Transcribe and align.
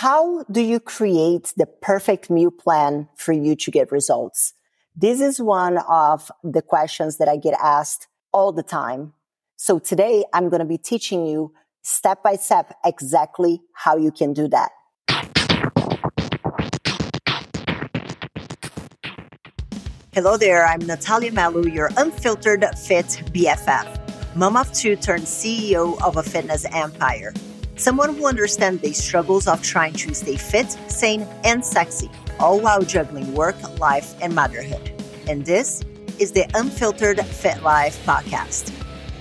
how 0.00 0.42
do 0.50 0.62
you 0.62 0.80
create 0.80 1.52
the 1.58 1.66
perfect 1.66 2.30
meal 2.30 2.50
plan 2.50 3.06
for 3.16 3.32
you 3.32 3.54
to 3.54 3.70
get 3.70 3.92
results? 3.92 4.54
This 4.96 5.20
is 5.20 5.42
one 5.42 5.76
of 5.76 6.32
the 6.42 6.62
questions 6.62 7.18
that 7.18 7.28
I 7.28 7.36
get 7.36 7.52
asked 7.62 8.08
all 8.32 8.50
the 8.50 8.62
time. 8.62 9.12
So 9.56 9.78
today 9.78 10.24
I'm 10.32 10.48
going 10.48 10.60
to 10.60 10.64
be 10.64 10.78
teaching 10.78 11.26
you 11.26 11.52
step 11.82 12.22
by 12.22 12.36
step 12.36 12.78
exactly 12.82 13.60
how 13.74 13.98
you 13.98 14.10
can 14.10 14.32
do 14.32 14.48
that. 14.48 14.70
Hello 20.14 20.38
there, 20.38 20.64
I'm 20.64 20.80
Nathalia 20.80 21.30
Mello, 21.30 21.66
your 21.66 21.90
unfiltered 21.98 22.64
fit 22.78 23.22
BFF, 23.34 24.34
mom 24.34 24.56
of 24.56 24.72
two 24.72 24.96
turned 24.96 25.24
CEO 25.24 26.00
of 26.00 26.16
a 26.16 26.22
fitness 26.22 26.64
empire. 26.72 27.34
Someone 27.80 28.14
who 28.14 28.26
understands 28.26 28.82
the 28.82 28.92
struggles 28.92 29.48
of 29.48 29.62
trying 29.62 29.94
to 29.94 30.12
stay 30.12 30.36
fit, 30.36 30.70
sane, 30.90 31.26
and 31.44 31.64
sexy, 31.64 32.10
all 32.38 32.60
while 32.60 32.82
juggling 32.82 33.32
work, 33.32 33.56
life, 33.78 34.14
and 34.20 34.34
motherhood. 34.34 34.92
And 35.26 35.46
this 35.46 35.82
is 36.18 36.30
the 36.30 36.44
Unfiltered 36.52 37.24
Fit 37.24 37.62
Life 37.62 37.98
podcast. 38.04 38.68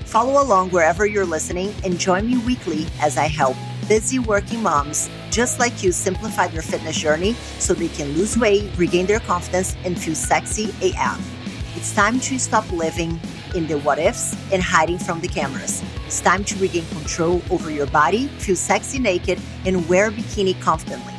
Follow 0.03 0.44
along 0.44 0.72
wherever 0.72 1.05
you're 1.05 1.26
listening 1.26 1.73
and 1.86 1.98
join 1.98 2.27
me 2.27 2.38
weekly 2.40 2.86
as 3.00 3.17
I 3.17 3.27
help 3.27 3.55
busy 3.88 4.20
working 4.20 4.62
moms 4.62 5.09
just 5.31 5.58
like 5.58 5.81
you 5.81 5.94
simplify 5.94 6.48
their 6.48 6.62
fitness 6.62 6.98
journey 6.98 7.36
so 7.59 7.73
they 7.73 7.88
can 7.88 8.09
lose 8.09 8.38
weight, 8.38 8.70
regain 8.78 9.05
their 9.05 9.22
confidence, 9.22 9.78
and 9.86 9.98
feel 9.98 10.16
sexy 10.16 10.73
AF. 10.81 11.78
It's 11.78 11.95
time 11.95 12.20
to 12.20 12.38
stop 12.38 12.70
living 12.73 13.22
in 13.55 13.67
the 13.67 13.77
what 13.80 13.99
ifs 13.99 14.35
and 14.52 14.62
hiding 14.62 14.98
from 14.98 15.20
the 15.21 15.27
cameras. 15.27 15.84
It's 16.05 16.21
time 16.21 16.44
to 16.45 16.55
regain 16.58 16.85
control 16.88 17.41
over 17.49 17.70
your 17.70 17.88
body, 17.88 18.27
feel 18.39 18.55
sexy 18.55 18.99
naked, 18.99 19.39
and 19.66 19.88
wear 19.89 20.12
bikini 20.12 20.59
confidently. 20.62 21.13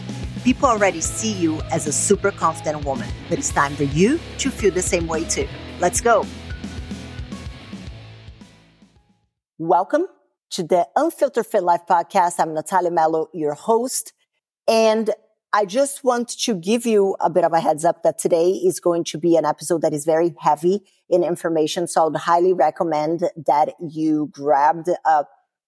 People 0.44 0.68
already 0.68 1.00
see 1.00 1.32
you 1.32 1.60
as 1.70 1.86
a 1.86 1.92
super 1.92 2.30
confident 2.30 2.84
woman, 2.84 3.08
but 3.28 3.38
it's 3.38 3.50
time 3.50 3.74
for 3.76 3.84
you 3.84 4.18
to 4.38 4.50
feel 4.50 4.72
the 4.72 4.82
same 4.82 5.06
way 5.06 5.24
too. 5.24 5.48
Let's 5.80 6.00
go. 6.00 6.24
Welcome 9.58 10.06
to 10.52 10.62
the 10.62 10.88
Unfiltered 10.96 11.46
Fit 11.46 11.62
Life 11.62 11.82
podcast. 11.88 12.36
I'm 12.38 12.50
Nathalia 12.50 12.92
Mello, 12.92 13.28
your 13.34 13.54
host. 13.54 14.12
And 14.66 15.10
I 15.52 15.64
just 15.64 16.04
want 16.04 16.28
to 16.28 16.54
give 16.54 16.86
you 16.86 17.16
a 17.20 17.28
bit 17.28 17.44
of 17.44 17.52
a 17.52 17.60
heads 17.60 17.84
up 17.84 18.02
that 18.04 18.18
today 18.18 18.50
is 18.50 18.80
going 18.80 19.04
to 19.04 19.18
be 19.18 19.36
an 19.36 19.44
episode 19.44 19.82
that 19.82 19.92
is 19.92 20.04
very 20.04 20.34
heavy 20.38 20.82
in 21.10 21.24
information. 21.24 21.86
So 21.86 22.02
I 22.02 22.04
would 22.04 22.16
highly 22.16 22.52
recommend 22.52 23.28
that 23.46 23.74
you 23.80 24.30
grabbed 24.32 24.88
a 24.88 25.24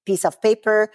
piece 0.07 0.25
of 0.25 0.41
paper 0.41 0.91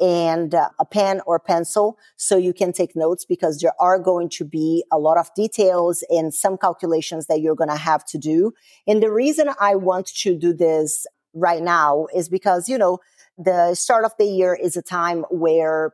and 0.00 0.54
uh, 0.54 0.70
a 0.78 0.84
pen 0.86 1.20
or 1.26 1.38
pencil 1.38 1.98
so 2.16 2.38
you 2.38 2.54
can 2.54 2.72
take 2.72 2.96
notes 2.96 3.26
because 3.26 3.58
there 3.58 3.74
are 3.78 3.98
going 3.98 4.30
to 4.30 4.44
be 4.44 4.82
a 4.90 4.98
lot 4.98 5.18
of 5.18 5.32
details 5.34 6.02
and 6.08 6.32
some 6.32 6.56
calculations 6.56 7.26
that 7.26 7.40
you're 7.40 7.54
going 7.54 7.68
to 7.68 7.76
have 7.76 8.04
to 8.06 8.18
do. 8.18 8.52
And 8.86 9.02
the 9.02 9.12
reason 9.12 9.50
I 9.60 9.74
want 9.74 10.06
to 10.06 10.36
do 10.36 10.54
this 10.54 11.06
right 11.34 11.62
now 11.62 12.06
is 12.14 12.28
because, 12.30 12.68
you 12.68 12.78
know, 12.78 12.98
the 13.36 13.74
start 13.74 14.04
of 14.04 14.12
the 14.18 14.24
year 14.24 14.54
is 14.54 14.76
a 14.76 14.82
time 14.82 15.24
where 15.30 15.92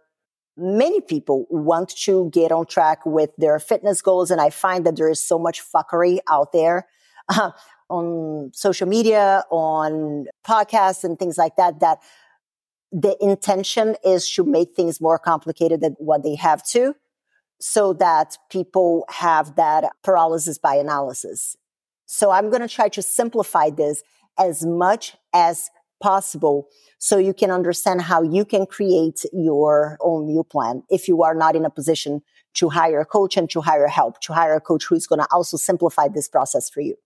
many 0.57 1.01
people 1.01 1.47
want 1.51 1.91
to 1.91 2.31
get 2.33 2.53
on 2.53 2.67
track 2.67 3.05
with 3.05 3.31
their 3.37 3.59
fitness 3.59 4.01
goals. 4.01 4.31
And 4.31 4.41
I 4.41 4.51
find 4.51 4.87
that 4.87 4.97
there 4.97 5.11
is 5.11 5.27
so 5.27 5.39
much 5.39 5.61
fuckery 5.63 6.19
out 6.31 6.53
there 6.53 6.87
uh, 7.29 7.51
on 7.89 8.51
social 8.55 8.89
media, 8.89 9.43
on 9.51 10.27
podcasts 10.47 11.05
and 11.05 11.19
things 11.19 11.39
like 11.39 11.57
that, 11.57 11.81
that 11.81 11.99
the 12.93 13.17
intention 13.21 13.97
is 14.05 14.31
to 14.33 14.45
make 14.45 14.75
things 14.75 15.01
more 15.01 15.19
complicated 15.19 15.81
than 15.81 15.97
what 15.99 16.23
they 16.23 16.35
have 16.35 16.65
to 16.69 16.95
so 17.61 17.93
that 17.95 18.37
people 18.51 19.05
have 19.09 19.57
that 19.57 19.85
paralysis 20.03 20.59
by 20.59 20.75
analysis. 20.75 21.57
So 22.07 22.31
I'm 22.31 22.51
going 22.51 22.63
to 22.63 22.69
try 22.69 22.89
to 22.91 23.03
simplify 23.03 23.71
this 23.71 24.03
as 24.39 24.65
much 24.65 25.17
as 25.35 25.71
possible 26.01 26.69
so 26.99 27.19
you 27.19 27.33
can 27.33 27.51
understand 27.51 28.03
how 28.03 28.23
you 28.23 28.45
can 28.45 28.67
create 28.67 29.25
your 29.33 29.97
own 30.01 30.27
meal 30.27 30.45
plan 30.45 30.83
if 30.91 31.09
you 31.09 31.23
are 31.23 31.35
not 31.35 31.57
in 31.57 31.65
a 31.65 31.71
position 31.71 32.23
to 32.55 32.69
hire 32.69 33.01
a 33.01 33.05
coach 33.05 33.37
and 33.37 33.49
to 33.51 33.61
hire 33.61 33.87
help, 33.87 34.21
to 34.21 34.33
hire 34.33 34.55
a 34.55 34.61
coach 34.61 34.85
who 34.87 34.95
is 34.95 35.07
going 35.07 35.19
to 35.19 35.27
also 35.31 35.57
simplify 35.57 36.09
this 36.09 36.29
process 36.29 36.69
for 36.69 36.81
you. 36.81 36.97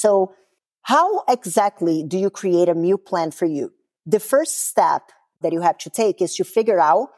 So 0.00 0.34
how 0.82 1.24
exactly 1.28 2.02
do 2.02 2.18
you 2.18 2.30
create 2.30 2.70
a 2.70 2.74
meal 2.74 2.96
plan 2.96 3.32
for 3.32 3.44
you? 3.44 3.72
The 4.06 4.18
first 4.18 4.68
step 4.68 5.12
that 5.42 5.52
you 5.52 5.60
have 5.60 5.76
to 5.78 5.90
take 5.90 6.22
is 6.22 6.34
to 6.36 6.44
figure 6.44 6.80
out 6.80 7.10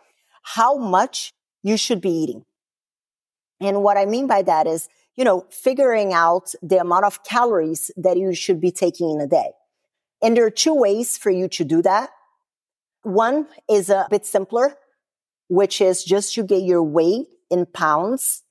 how 0.42 0.76
much 0.76 1.32
you 1.62 1.76
should 1.76 2.00
be 2.00 2.10
eating. 2.10 2.44
And 3.60 3.84
what 3.84 3.96
I 3.96 4.06
mean 4.06 4.26
by 4.26 4.42
that 4.42 4.66
is, 4.66 4.88
you 5.14 5.24
know, 5.24 5.46
figuring 5.50 6.12
out 6.12 6.54
the 6.60 6.78
amount 6.78 7.04
of 7.04 7.22
calories 7.22 7.92
that 7.96 8.16
you 8.16 8.34
should 8.34 8.60
be 8.60 8.72
taking 8.72 9.10
in 9.10 9.20
a 9.20 9.28
day. 9.28 9.50
And 10.20 10.36
there 10.36 10.44
are 10.44 10.50
two 10.50 10.74
ways 10.74 11.16
for 11.16 11.30
you 11.30 11.46
to 11.48 11.64
do 11.64 11.82
that. 11.82 12.10
One 13.02 13.46
is 13.70 13.90
a 13.90 14.08
bit 14.10 14.26
simpler, 14.26 14.76
which 15.48 15.80
is 15.80 16.02
just 16.02 16.34
to 16.34 16.42
get 16.42 16.62
your 16.62 16.82
weight 16.82 17.28
in 17.48 17.66
pounds 17.66 18.42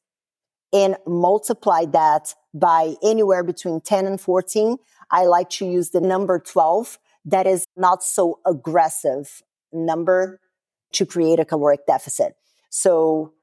and 0.72 0.96
multiply 1.06 1.84
that 1.86 2.34
by 2.54 2.96
anywhere 3.04 3.44
between 3.44 3.82
10 3.82 4.06
and 4.06 4.20
14. 4.20 4.78
I 5.10 5.26
like 5.26 5.50
to 5.52 5.66
use 5.66 5.90
the 5.90 6.02
number 6.02 6.40
12. 6.40 6.98
That 7.26 7.48
is 7.48 7.66
not 7.76 8.04
so 8.04 8.40
aggressive 8.46 9.42
number 9.72 10.40
to 10.94 11.06
create 11.06 11.40
a 11.40 11.46
caloric 11.46 11.86
deficit. 11.86 12.36
So 12.70 13.34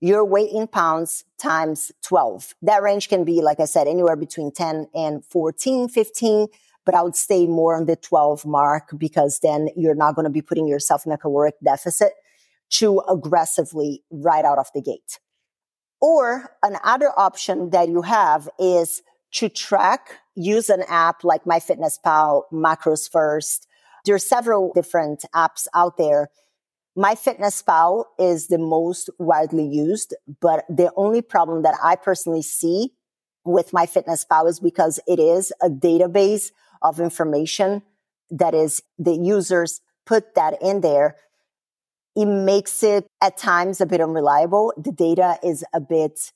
your 0.00 0.24
weight 0.24 0.50
in 0.52 0.66
pounds 0.66 1.24
times 1.38 1.92
12. 2.02 2.54
That 2.62 2.82
range 2.82 3.08
can 3.08 3.24
be, 3.24 3.42
like 3.42 3.60
I 3.60 3.64
said, 3.64 3.86
anywhere 3.86 4.16
between 4.16 4.52
10 4.52 4.88
and 4.94 5.24
14, 5.24 5.88
15 5.88 6.48
but 6.84 6.94
I 6.94 7.02
would 7.02 7.16
stay 7.16 7.46
more 7.46 7.74
on 7.76 7.86
the 7.86 7.96
12 7.96 8.44
mark 8.44 8.90
because 8.96 9.40
then 9.40 9.68
you're 9.76 9.94
not 9.94 10.14
going 10.14 10.24
to 10.24 10.30
be 10.30 10.42
putting 10.42 10.68
yourself 10.68 11.06
in 11.06 11.12
a 11.12 11.18
caloric 11.18 11.54
deficit 11.64 12.12
too 12.70 13.00
aggressively 13.08 14.02
right 14.10 14.44
out 14.44 14.58
of 14.58 14.66
the 14.74 14.82
gate. 14.82 15.18
Or 16.04 16.50
another 16.62 17.18
option 17.18 17.70
that 17.70 17.88
you 17.88 18.02
have 18.02 18.46
is 18.58 19.00
to 19.36 19.48
track, 19.48 20.18
use 20.34 20.68
an 20.68 20.82
app 20.86 21.24
like 21.24 21.44
MyFitnessPal, 21.44 22.42
Macros 22.52 23.10
First. 23.10 23.66
There 24.04 24.14
are 24.14 24.18
several 24.18 24.70
different 24.74 25.24
apps 25.34 25.66
out 25.74 25.96
there. 25.96 26.28
MyFitnessPal 26.94 28.04
is 28.18 28.48
the 28.48 28.58
most 28.58 29.08
widely 29.18 29.66
used, 29.66 30.14
but 30.42 30.66
the 30.68 30.92
only 30.94 31.22
problem 31.22 31.62
that 31.62 31.78
I 31.82 31.96
personally 31.96 32.42
see 32.42 32.90
with 33.46 33.70
MyFitnessPal 33.70 34.46
is 34.46 34.60
because 34.60 35.00
it 35.06 35.18
is 35.18 35.54
a 35.62 35.70
database 35.70 36.50
of 36.82 37.00
information 37.00 37.80
that 38.30 38.54
is 38.54 38.82
the 38.98 39.16
users 39.16 39.80
put 40.04 40.34
that 40.34 40.60
in 40.60 40.82
there, 40.82 41.16
it 42.16 42.26
makes 42.26 42.82
it 42.82 43.06
at 43.20 43.36
times 43.36 43.80
a 43.80 43.86
bit 43.86 44.00
unreliable. 44.00 44.72
The 44.76 44.92
data 44.92 45.38
is 45.42 45.64
a 45.72 45.80
bit 45.80 46.32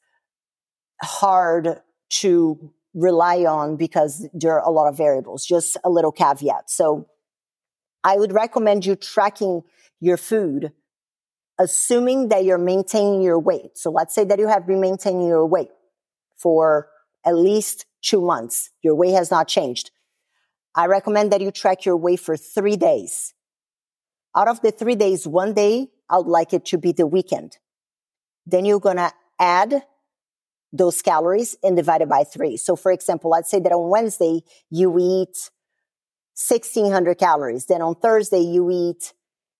hard 1.00 1.81
to 2.11 2.72
rely 2.94 3.44
on 3.44 3.77
because 3.77 4.27
there 4.33 4.53
are 4.59 4.67
a 4.67 4.71
lot 4.71 4.88
of 4.88 4.97
variables, 4.97 5.44
just 5.44 5.77
a 5.84 5.91
little 5.91 6.11
caveat. 6.11 6.71
So 6.71 7.06
I 8.03 8.17
would 8.17 8.33
recommend 8.33 8.87
you 8.87 8.97
tracking 8.97 9.62
your 10.00 10.17
food, 10.17 10.72
assuming 11.59 12.28
that 12.28 12.44
you're 12.44 12.59
maintaining 12.59 13.22
your 13.22 13.38
weight. 13.38 13.77
So 13.77 13.91
let's 13.91 14.15
say 14.15 14.25
that 14.25 14.38
you 14.38 14.49
have 14.49 14.67
been 14.67 14.81
maintaining 14.81 15.28
your 15.28 15.47
weight 15.47 15.71
for 16.37 16.88
at 17.25 17.37
least 17.37 17.87
two 18.03 18.21
months. 18.21 18.71
Your 18.83 18.94
weight 18.94 19.12
has 19.12 19.31
not 19.31 19.49
changed. 19.49 19.91
I 20.75 20.87
recommend 20.87 21.33
that 21.33 21.41
you 21.41 21.50
track 21.50 21.84
your 21.84 21.97
weight 21.97 22.21
for 22.21 22.37
three 22.37 22.77
days. 22.77 23.34
Out 24.38 24.47
of 24.47 24.60
the 24.60 24.71
three 24.71 24.94
days, 24.94 25.26
one 25.26 25.53
day, 25.53 25.88
I 26.09 26.19
would 26.19 26.28
like 26.28 26.53
it 26.53 26.65
to 26.66 26.78
be 26.78 26.93
the 26.93 27.09
weekend. 27.09 27.59
Then 28.47 28.65
you're 28.65 28.78
going 28.78 28.99
to 28.99 29.12
add 29.40 29.82
those 30.73 31.02
calories 31.02 31.56
and 31.64 31.76
divide 31.76 32.02
it 32.02 32.08
by 32.08 32.23
three. 32.23 32.56
So 32.56 32.76
for 32.76 32.93
example, 32.93 33.31
let's 33.31 33.50
say 33.50 33.58
that 33.58 33.73
on 33.73 33.90
Wednesday, 33.90 34.43
you 34.70 34.96
eat 34.96 35.50
1600 36.37 37.17
calories. 37.17 37.67
Then 37.67 37.82
on 37.82 37.96
Thursday, 37.96 38.38
you 38.38 38.70
eat 38.70 39.12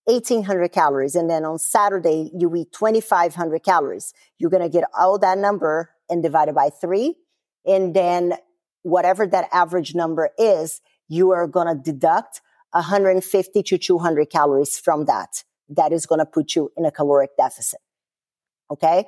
1800 0.05 0.71
calories. 0.71 1.17
And 1.17 1.29
then 1.29 1.45
on 1.45 1.59
Saturday, 1.59 2.31
you 2.33 2.55
eat 2.55 2.71
2500 2.71 3.65
calories. 3.65 4.15
You're 4.39 4.51
going 4.51 4.63
to 4.63 4.69
get 4.69 4.85
all 4.97 5.19
that 5.19 5.39
number 5.39 5.91
and 6.09 6.23
divide 6.23 6.51
it 6.51 6.55
by 6.55 6.71
three. 6.71 7.17
And 7.67 7.97
then 7.97 8.35
whatever 8.83 9.27
that 9.27 9.49
average 9.53 9.97
number 9.97 10.31
is, 10.39 10.81
you 11.09 11.33
are 11.33 11.49
going 11.49 11.67
to 11.67 11.83
deduct 11.83 12.43
150 12.73 13.63
to 13.63 13.79
200 13.79 14.31
calories 14.31 14.79
from 14.79 15.07
that. 15.07 15.45
That 15.69 15.93
is 15.93 16.07
going 16.07 16.19
to 16.21 16.27
put 16.27 16.55
you 16.55 16.71
in 16.77 16.85
a 16.85 16.91
caloric 16.91 17.31
deficit. 17.37 17.81
Okay. 18.71 19.07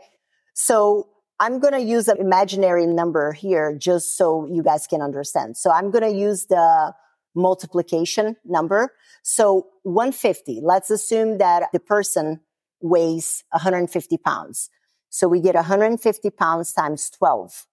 So 0.55 1.09
I'm 1.39 1.59
going 1.59 1.73
to 1.73 1.81
use 1.81 2.09
an 2.09 2.19
imaginary 2.19 2.87
number 2.87 3.33
here 3.33 3.75
just 3.75 4.17
so 4.17 4.47
you 4.47 4.63
guys 4.63 4.87
can 4.87 5.01
understand. 5.01 5.57
So 5.57 5.71
I'm 5.71 5.91
going 5.91 6.05
to 6.05 6.17
use 6.17 6.47
the 6.47 6.93
multiplication 7.35 8.37
number. 8.45 8.93
So 9.23 9.69
150, 9.85 10.61
let's 10.63 10.91
assume 10.91 11.39
that 11.39 11.71
the 11.73 11.81
person 11.81 12.41
weighs 12.83 13.45
150 13.51 14.19
pounds. 14.19 14.71
So 15.09 15.29
we 15.29 15.41
get 15.41 15.55
150 15.55 16.31
pounds 16.31 16.73
times 16.73 17.11
12. 17.11 17.67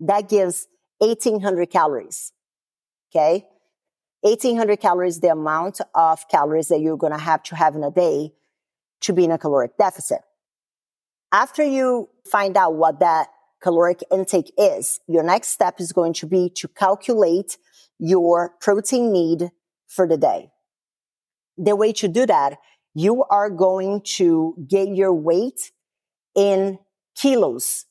That 0.00 0.28
gives 0.28 0.66
1800 0.98 1.70
calories. 1.70 2.32
Okay. 3.14 3.46
1800 4.22 4.80
calories, 4.80 5.20
the 5.20 5.28
amount 5.28 5.80
of 5.94 6.28
calories 6.28 6.68
that 6.68 6.80
you're 6.80 6.96
going 6.96 7.12
to 7.12 7.18
have 7.18 7.42
to 7.44 7.56
have 7.56 7.74
in 7.74 7.84
a 7.84 7.90
day 7.90 8.32
to 9.02 9.12
be 9.12 9.24
in 9.24 9.30
a 9.30 9.38
caloric 9.38 9.76
deficit. 9.76 10.20
After 11.32 11.64
you 11.64 12.08
find 12.30 12.56
out 12.56 12.74
what 12.74 13.00
that 13.00 13.28
caloric 13.62 14.02
intake 14.12 14.52
is, 14.56 15.00
your 15.06 15.22
next 15.22 15.48
step 15.48 15.80
is 15.80 15.92
going 15.92 16.12
to 16.14 16.26
be 16.26 16.50
to 16.56 16.68
calculate 16.68 17.58
your 17.98 18.54
protein 18.60 19.12
need 19.12 19.50
for 19.88 20.06
the 20.06 20.16
day. 20.16 20.50
The 21.56 21.76
way 21.76 21.92
to 21.94 22.08
do 22.08 22.26
that, 22.26 22.58
you 22.94 23.24
are 23.24 23.50
going 23.50 24.02
to 24.16 24.54
get 24.68 24.88
your 24.88 25.12
weight 25.12 25.72
in 26.34 26.78
kilos. 27.16 27.86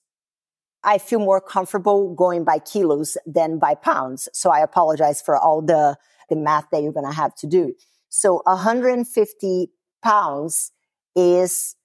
I 0.84 0.98
feel 0.98 1.20
more 1.20 1.42
comfortable 1.42 2.14
going 2.16 2.44
by 2.44 2.60
kilos 2.60 3.18
than 3.26 3.60
by 3.60 3.76
pounds. 3.76 4.28
So 4.34 4.50
I 4.50 4.62
apologize 4.62 5.22
for 5.22 5.38
all 5.38 5.62
the, 5.62 5.98
the 6.32 6.36
math 6.36 6.66
that 6.72 6.82
you're 6.82 6.92
going 6.92 7.06
to 7.06 7.12
have 7.12 7.36
to 7.36 7.48
do. 7.48 7.76
So 8.10 8.42
150 8.46 9.70
pounds 10.02 10.72
is 11.16 11.76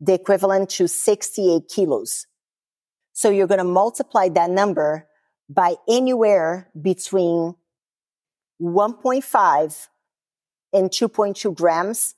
the 0.00 0.12
equivalent 0.12 0.68
to 0.70 0.86
68 0.86 1.62
kilos. 1.74 2.26
So 3.12 3.30
you're 3.30 3.46
going 3.46 3.58
to 3.58 3.64
multiply 3.64 4.28
that 4.28 4.50
number 4.50 5.08
by 5.48 5.76
anywhere 5.88 6.68
between 6.80 7.54
1.5 8.60 9.88
and 10.72 10.90
2.2 10.90 11.54
grams 11.54 12.14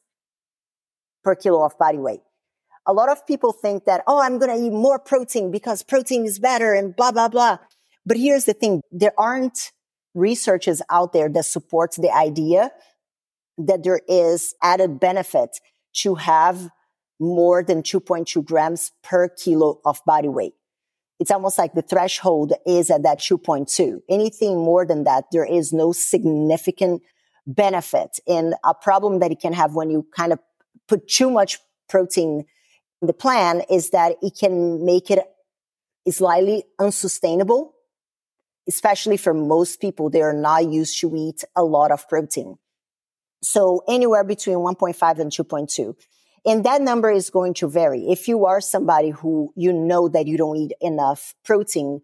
per 1.23 1.37
kilo 1.37 1.65
of 1.65 1.79
body 1.79 1.99
weight. 1.99 2.21
A 2.87 2.93
lot 2.93 3.11
of 3.11 3.27
people 3.27 3.53
think 3.53 3.85
that, 3.85 4.03
oh, 4.07 4.21
I'm 4.21 4.39
going 4.39 4.57
to 4.57 4.65
eat 4.67 4.73
more 4.73 4.99
protein 4.99 5.51
because 5.51 5.83
protein 5.83 6.25
is 6.25 6.39
better 6.39 6.73
and 6.73 6.97
blah, 6.97 7.13
blah, 7.13 7.29
blah. 7.29 7.59
But 8.07 8.17
here's 8.17 8.47
the 8.47 8.55
thing. 8.55 8.81
There 8.91 9.13
aren't 9.19 9.73
researches 10.15 10.83
out 10.91 11.13
there 11.13 11.29
that 11.29 11.45
supports 11.45 11.97
the 11.97 12.11
idea 12.11 12.71
that 13.59 13.83
there 13.83 14.01
is 14.09 14.55
added 14.63 15.01
benefit 15.01 15.59
to 15.93 16.15
have 16.15 16.71
more 17.21 17.63
than 17.63 17.83
2.2 17.83 18.45
grams 18.45 18.93
per 19.03 19.29
kilo 19.29 19.81
of 19.85 20.01
body 20.07 20.29
weight. 20.29 20.55
It's 21.19 21.33
almost 21.33 21.59
like 21.59 21.75
the 21.75 21.83
threshold 21.83 22.53
is 22.65 22.91
at 22.91 23.03
that 23.03 23.19
2.2. 23.19 24.01
Anything 24.09 24.57
more 24.59 24.87
than 24.87 25.05
that, 25.05 25.25
there 25.33 25.45
is 25.45 25.73
no 25.73 25.91
significant 25.91 27.03
benefit. 27.47 28.21
And 28.29 28.55
a 28.65 28.75
problem 28.75 29.19
that 29.19 29.33
it 29.33 29.41
can 29.41 29.53
have 29.53 29.75
when 29.75 29.91
you 29.91 30.07
kind 30.17 30.33
of 30.33 30.39
put 30.87 31.09
too 31.09 31.31
much 31.31 31.59
protein 31.89 32.45
in 33.01 33.07
the 33.07 33.13
plan 33.13 33.63
is 33.69 33.91
that 33.91 34.17
it 34.23 34.37
can 34.39 34.85
make 34.85 35.11
it 35.11 35.21
slightly 36.09 36.65
unsustainable, 36.79 37.75
especially 38.69 39.17
for 39.17 39.35
most 39.35 39.81
people. 39.81 40.11
They 40.11 40.23
are 40.23 40.33
not 40.33 40.71
used 40.71 41.01
to 41.01 41.15
eat 41.17 41.45
a 41.57 41.65
lot 41.65 41.91
of 41.91 42.09
protein. 42.09 42.57
So 43.43 43.83
anywhere 43.89 44.25
between 44.25 44.59
1.5 44.59 45.19
and 45.19 45.33
2.2. 45.33 45.95
And 46.47 46.65
that 46.65 46.81
number 46.83 47.11
is 47.11 47.31
going 47.31 47.55
to 47.55 47.69
vary. 47.69 48.09
If 48.09 48.29
you 48.29 48.47
are 48.47 48.61
somebody 48.61 49.11
who 49.11 49.53
you 49.57 49.73
know 49.73 50.09
that 50.09 50.27
you 50.27 50.37
don't 50.37 50.57
eat 50.57 50.73
enough 50.81 51.35
protein, 51.45 52.01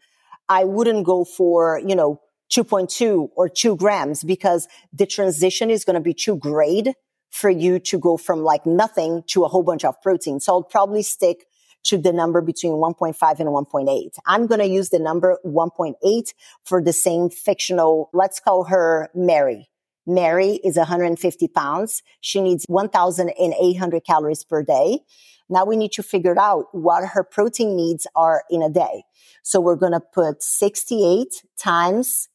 I 0.49 0.64
wouldn't 0.64 1.06
go 1.06 1.25
for, 1.25 1.81
you 1.84 1.94
know, 1.94 2.20
2.2 2.52 3.28
or 3.37 3.49
2 3.49 3.76
grams 3.76 4.22
because 4.22 4.69
the 4.93 5.06
transition 5.06 5.70
is 5.70 5.84
going 5.84 5.94
to 5.94 6.00
be 6.00 6.14
too 6.14 6.37
great 6.37 6.88
for 7.31 7.50
you 7.50 7.78
to 7.81 7.99
go 7.99 8.17
from 8.17 8.40
like 8.40 8.64
nothing 8.67 9.22
to 9.28 9.44
a 9.44 9.49
whole 9.49 9.62
bunch 9.62 9.84
of 9.84 10.00
protein. 10.02 10.40
So 10.40 10.52
I'll 10.52 10.62
probably 10.62 11.02
stick 11.02 11.46
to 11.84 11.98
the 11.98 12.12
number 12.12 12.40
between 12.40 12.72
1.5 12.75 13.40
and 13.40 13.48
1.8. 13.48 14.19
I'm 14.26 14.46
going 14.46 14.60
to 14.60 14.66
use 14.66 14.90
the 14.90 14.98
number 14.98 15.38
1.8 15.44 16.34
for 16.64 16.82
the 16.82 16.92
same 16.92 17.31
fictional, 17.31 18.10
let's 18.12 18.40
call 18.40 18.64
her 18.64 19.10
Mary. 19.14 19.69
Mary 20.06 20.60
is 20.64 20.76
150 20.76 21.48
pounds. 21.48 22.02
She 22.20 22.40
needs 22.40 22.64
1,800 22.66 24.04
calories 24.04 24.44
per 24.44 24.62
day. 24.62 25.00
Now 25.48 25.64
we 25.64 25.76
need 25.76 25.92
to 25.92 26.02
figure 26.02 26.38
out 26.38 26.66
what 26.72 27.08
her 27.08 27.22
protein 27.22 27.76
needs 27.76 28.06
are 28.14 28.44
in 28.50 28.62
a 28.62 28.70
day. 28.70 29.04
So 29.42 29.60
we're 29.60 29.76
going 29.76 29.92
to 29.92 30.00
put 30.00 30.42
68 30.42 31.42
times 31.58 32.28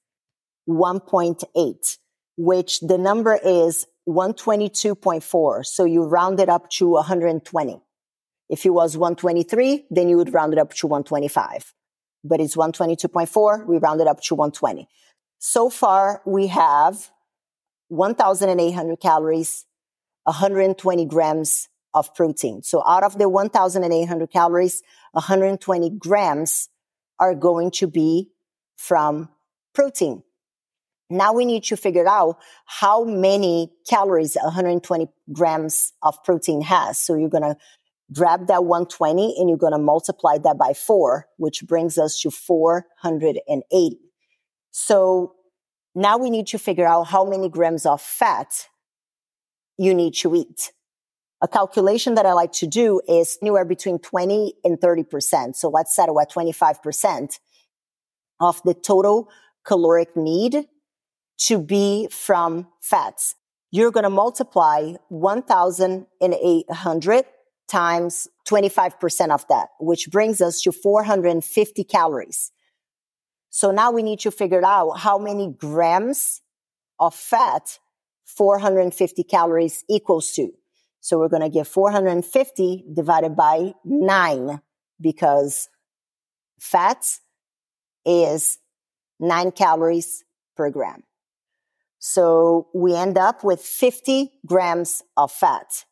1.8, 0.68 1.98
which 2.38 2.80
the 2.82 2.98
number 2.98 3.40
is 3.44 3.88
122.4. 4.08 5.66
So 5.66 5.86
you 5.86 6.04
round 6.04 6.40
it 6.40 6.50
up 6.50 6.70
to 6.72 6.90
120. 6.90 7.82
If 8.50 8.66
it 8.66 8.72
was 8.72 8.98
123, 8.98 9.86
then 9.92 10.10
you 10.10 10.18
would 10.18 10.34
round 10.34 10.54
it 10.54 10.60
up 10.60 10.74
to 10.74 10.88
125. 10.88 11.74
But 12.24 12.42
it's 12.42 12.56
122.4. 12.56 13.66
We 13.66 13.78
round 13.78 14.02
it 14.02 14.08
up 14.08 14.22
to 14.22 14.36
120. 14.36 14.88
So 15.38 15.70
far, 15.70 16.22
we 16.26 16.48
have 16.48 17.12
1,800 17.90 19.00
calories, 19.00 19.66
120 20.24 21.06
grams 21.06 21.70
of 21.94 22.14
protein. 22.14 22.62
So 22.62 22.84
out 22.86 23.04
of 23.04 23.18
the 23.18 23.30
1,800 23.30 24.32
calories, 24.32 24.84
120 25.14 25.90
grams 25.92 26.70
are 27.20 27.36
going 27.36 27.72
to 27.72 27.88
be 27.88 28.32
from 28.76 29.30
protein. 29.74 30.24
Now 31.10 31.34
we 31.34 31.46
need 31.46 31.64
to 31.66 31.78
figure 31.78 32.08
out 32.08 32.38
how 32.66 33.04
many 33.04 33.72
calories 33.90 34.36
120 34.36 35.08
grams 35.34 35.94
of 36.04 36.24
protein 36.24 36.62
has. 36.62 37.00
So 37.00 37.16
you're 37.16 37.30
going 37.30 37.44
to 37.44 37.58
grab 38.14 38.48
that 38.48 38.66
120 38.66 39.36
and 39.38 39.50
you're 39.50 39.58
going 39.58 39.74
to 39.74 39.80
multiply 39.80 40.38
that 40.40 40.58
by 40.58 40.74
four, 40.74 41.28
which 41.38 41.64
brings 41.66 41.98
us 41.98 42.20
to 42.22 42.32
480. 42.32 44.00
So 44.72 45.36
now 45.96 46.18
we 46.18 46.30
need 46.30 46.48
to 46.48 46.58
figure 46.58 46.88
out 46.88 47.08
how 47.08 47.26
many 47.26 47.50
grams 47.50 47.86
of 47.86 48.02
fat 48.02 48.68
you 49.78 49.94
need 49.94 50.14
to 50.16 50.34
eat. 50.36 50.72
A 51.42 51.48
calculation 51.48 52.16
that 52.16 52.26
I 52.26 52.34
like 52.34 52.52
to 52.54 52.68
do 52.68 53.00
is 53.08 53.38
anywhere 53.42 53.64
between 53.64 54.00
20 54.00 54.56
and 54.64 54.78
30%. 54.80 55.56
So 55.56 55.70
let's 55.70 55.96
settle 55.96 56.20
at 56.20 56.32
25% 56.32 57.40
of 58.42 58.62
the 58.64 58.74
total 58.74 59.30
caloric 59.66 60.18
need 60.18 60.66
to 61.38 61.60
be 61.60 62.08
from 62.12 62.68
fats. 62.82 63.36
You're 63.72 63.92
going 63.92 64.04
to 64.04 64.10
multiply 64.10 64.96
1,800 65.10 67.26
times 67.70 68.28
25% 68.48 69.32
of 69.32 69.48
that, 69.48 69.70
which 69.80 70.10
brings 70.12 70.42
us 70.42 70.62
to 70.62 70.72
450 70.72 71.84
calories. 71.86 72.52
So 73.50 73.72
now 73.72 73.92
we 73.92 74.04
need 74.04 74.20
to 74.22 74.32
figure 74.32 74.66
out 74.66 75.00
how 75.00 75.18
many 75.18 75.54
grams 75.58 76.42
of 77.00 77.16
fat 77.16 77.80
450 78.26 79.24
calories 79.24 79.84
equals 79.90 80.32
to. 80.34 80.52
So 81.02 81.18
we're 81.18 81.30
going 81.30 81.42
to 81.42 81.50
get 81.50 81.68
450 81.68 82.86
divided 82.94 83.36
by 83.36 83.74
nine 83.84 84.62
because 85.02 85.70
fat 86.60 87.06
is 88.06 88.60
nine 89.20 89.52
calories 89.52 90.24
per 90.56 90.70
gram. 90.70 91.04
So 92.00 92.68
we 92.74 92.96
end 92.96 93.18
up 93.18 93.44
with 93.44 93.62
50 93.62 94.32
grams 94.46 95.04
of 95.18 95.32
fat. 95.32 95.86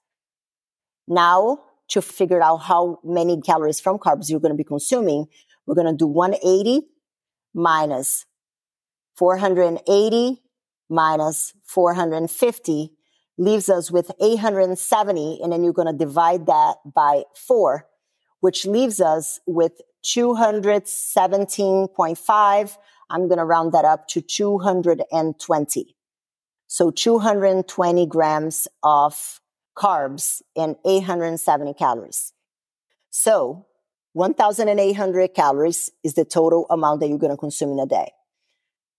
Now 1.07 1.59
to 1.89 2.01
figure 2.01 2.41
out 2.41 2.57
how 2.57 2.99
many 3.03 3.41
calories 3.41 3.79
from 3.79 3.97
carbs 3.97 4.29
you're 4.29 4.39
going 4.39 4.53
to 4.53 4.57
be 4.57 4.63
consuming, 4.63 5.27
we're 5.65 5.75
going 5.75 5.87
to 5.87 5.95
do 5.95 6.07
180 6.07 6.87
minus 7.53 8.25
480 9.15 10.41
minus 10.89 11.53
450 11.65 12.93
leaves 13.37 13.69
us 13.69 13.91
with 13.91 14.11
870. 14.21 15.39
And 15.41 15.51
then 15.51 15.61
you're 15.63 15.73
going 15.73 15.91
to 15.91 15.97
divide 15.97 16.45
that 16.45 16.75
by 16.85 17.23
four, 17.35 17.89
which 18.39 18.65
leaves 18.65 19.01
us 19.01 19.41
with 19.45 19.81
217.5. 20.05 22.77
I'm 23.09 23.27
going 23.27 23.39
to 23.39 23.45
round 23.45 23.73
that 23.73 23.85
up 23.85 24.07
to 24.09 24.21
220. 24.21 25.95
So 26.67 26.91
220 26.91 28.05
grams 28.07 28.67
of 28.83 29.39
carbs 29.77 30.41
and 30.55 30.75
870 30.85 31.73
calories. 31.75 32.33
So 33.09 33.67
1,800 34.13 35.33
calories 35.35 35.91
is 36.03 36.15
the 36.15 36.25
total 36.25 36.65
amount 36.69 37.01
that 37.01 37.07
you're 37.07 37.19
going 37.19 37.31
to 37.31 37.37
consume 37.37 37.71
in 37.71 37.79
a 37.79 37.85
day. 37.85 38.11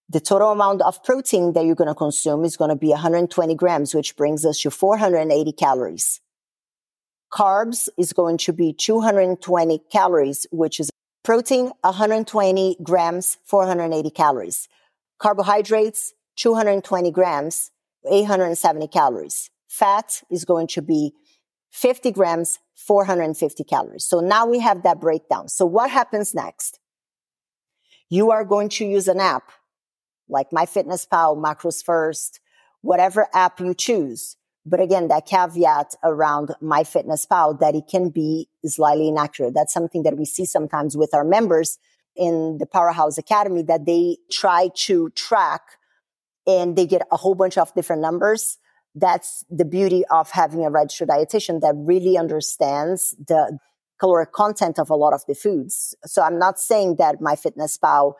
The 0.08 0.20
total 0.20 0.52
amount 0.52 0.80
of 0.82 1.02
protein 1.02 1.52
that 1.52 1.66
you're 1.66 1.74
going 1.74 1.88
to 1.88 1.94
consume 1.94 2.44
is 2.44 2.56
going 2.56 2.70
to 2.70 2.76
be 2.76 2.90
120 2.90 3.54
grams, 3.56 3.94
which 3.94 4.16
brings 4.16 4.46
us 4.46 4.60
to 4.60 4.70
480 4.70 5.52
calories. 5.52 6.20
Carbs 7.30 7.88
is 7.98 8.12
going 8.12 8.38
to 8.38 8.52
be 8.52 8.72
220 8.72 9.80
calories, 9.92 10.46
which 10.50 10.80
is 10.80 10.90
protein, 11.24 11.72
120 11.82 12.78
grams, 12.82 13.36
480 13.44 14.10
calories. 14.10 14.68
Carbohydrates, 15.18 16.14
220 16.36 17.10
grams, 17.10 17.70
870 18.10 18.88
calories. 18.88 19.50
Fat 19.68 20.22
is 20.30 20.44
going 20.44 20.66
to 20.68 20.82
be 20.82 21.12
50 21.70 22.10
grams, 22.10 22.58
450 22.74 23.64
calories. 23.64 24.04
So 24.04 24.20
now 24.20 24.46
we 24.46 24.58
have 24.60 24.82
that 24.82 25.00
breakdown. 25.00 25.48
So 25.48 25.66
what 25.66 25.90
happens 25.90 26.34
next? 26.34 26.80
You 28.08 28.30
are 28.30 28.44
going 28.44 28.70
to 28.70 28.86
use 28.86 29.06
an 29.06 29.20
app 29.20 29.52
like 30.28 30.50
MyFitnessPal, 30.50 31.36
Macros 31.36 31.84
First, 31.84 32.40
whatever 32.80 33.28
app 33.34 33.60
you 33.60 33.74
choose. 33.74 34.36
But 34.64 34.80
again, 34.80 35.08
that 35.08 35.26
caveat 35.26 35.94
around 36.02 36.54
MyFitnessPal 36.62 37.60
that 37.60 37.74
it 37.74 37.84
can 37.90 38.10
be 38.10 38.48
slightly 38.66 39.08
inaccurate. 39.08 39.54
That's 39.54 39.72
something 39.72 40.02
that 40.02 40.16
we 40.16 40.24
see 40.24 40.44
sometimes 40.44 40.96
with 40.96 41.14
our 41.14 41.24
members 41.24 41.78
in 42.16 42.58
the 42.58 42.66
Powerhouse 42.66 43.16
Academy 43.16 43.62
that 43.62 43.86
they 43.86 44.18
try 44.30 44.70
to 44.74 45.10
track 45.10 45.62
and 46.46 46.76
they 46.76 46.86
get 46.86 47.02
a 47.10 47.16
whole 47.16 47.34
bunch 47.34 47.56
of 47.56 47.72
different 47.74 48.02
numbers. 48.02 48.58
That's 48.94 49.44
the 49.50 49.64
beauty 49.64 50.04
of 50.10 50.30
having 50.30 50.64
a 50.64 50.70
registered 50.70 51.08
dietitian 51.08 51.60
that 51.60 51.74
really 51.76 52.16
understands 52.16 53.14
the 53.26 53.58
caloric 53.98 54.32
content 54.32 54.78
of 54.78 54.90
a 54.90 54.94
lot 54.94 55.12
of 55.12 55.24
the 55.26 55.34
foods. 55.34 55.94
So 56.04 56.22
I'm 56.22 56.38
not 56.38 56.58
saying 56.58 56.96
that 56.96 57.20
MyFitnessPal 57.20 58.14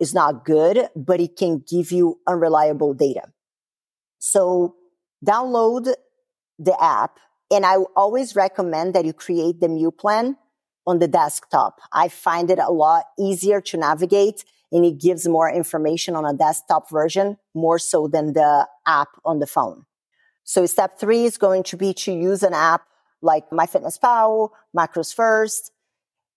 is 0.00 0.14
not 0.14 0.44
good, 0.44 0.88
but 0.94 1.20
it 1.20 1.36
can 1.36 1.64
give 1.68 1.90
you 1.92 2.20
unreliable 2.26 2.94
data. 2.94 3.22
So 4.18 4.76
download 5.24 5.94
the 6.58 6.82
app. 6.82 7.18
And 7.50 7.64
I 7.64 7.76
always 7.96 8.36
recommend 8.36 8.94
that 8.94 9.04
you 9.04 9.12
create 9.12 9.60
the 9.60 9.68
meal 9.68 9.92
plan 9.92 10.36
on 10.86 10.98
the 10.98 11.08
desktop. 11.08 11.80
I 11.92 12.08
find 12.08 12.50
it 12.50 12.58
a 12.58 12.70
lot 12.70 13.04
easier 13.18 13.60
to 13.60 13.76
navigate 13.76 14.44
and 14.70 14.84
it 14.84 15.00
gives 15.00 15.26
more 15.26 15.50
information 15.50 16.14
on 16.14 16.24
a 16.24 16.34
desktop 16.34 16.90
version 16.90 17.38
more 17.54 17.78
so 17.78 18.06
than 18.06 18.34
the 18.34 18.68
app 18.88 19.08
on 19.24 19.38
the 19.38 19.46
phone. 19.46 19.84
So 20.42 20.66
step 20.66 20.98
three 20.98 21.24
is 21.24 21.36
going 21.36 21.62
to 21.64 21.76
be 21.76 21.92
to 21.94 22.12
use 22.12 22.42
an 22.42 22.54
app 22.54 22.82
like 23.20 23.50
MyFitnessPal, 23.50 24.50
Macros 24.76 25.14
First, 25.14 25.72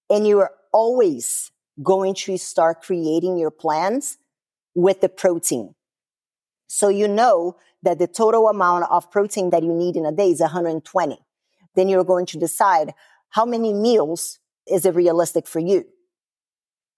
and 0.10 0.28
you 0.28 0.40
are 0.40 0.52
always 0.74 1.52
going 1.82 2.14
to 2.14 2.38
start 2.38 2.82
creating 2.82 3.38
your 3.38 3.52
plans 3.52 4.18
with 4.76 5.02
the 5.02 5.10
protein. 5.10 5.76
So 6.68 6.90
you 6.90 7.08
know 7.08 7.58
that 7.84 8.00
the 8.00 8.08
total 8.08 8.48
amount 8.48 8.86
of 8.90 9.10
protein 9.12 9.50
that 9.52 9.64
you 9.64 9.74
need 9.74 9.96
in 9.96 10.06
a 10.06 10.12
day 10.12 10.32
is 10.32 10.42
120. 10.42 11.18
Then 11.76 11.90
you're 11.90 12.04
going 12.04 12.26
to 12.28 12.38
decide 12.38 12.94
how 13.30 13.46
many 13.46 13.74
meals 13.74 14.40
is 14.68 14.86
it 14.86 14.96
realistic 14.96 15.48
for 15.48 15.60
you? 15.60 15.86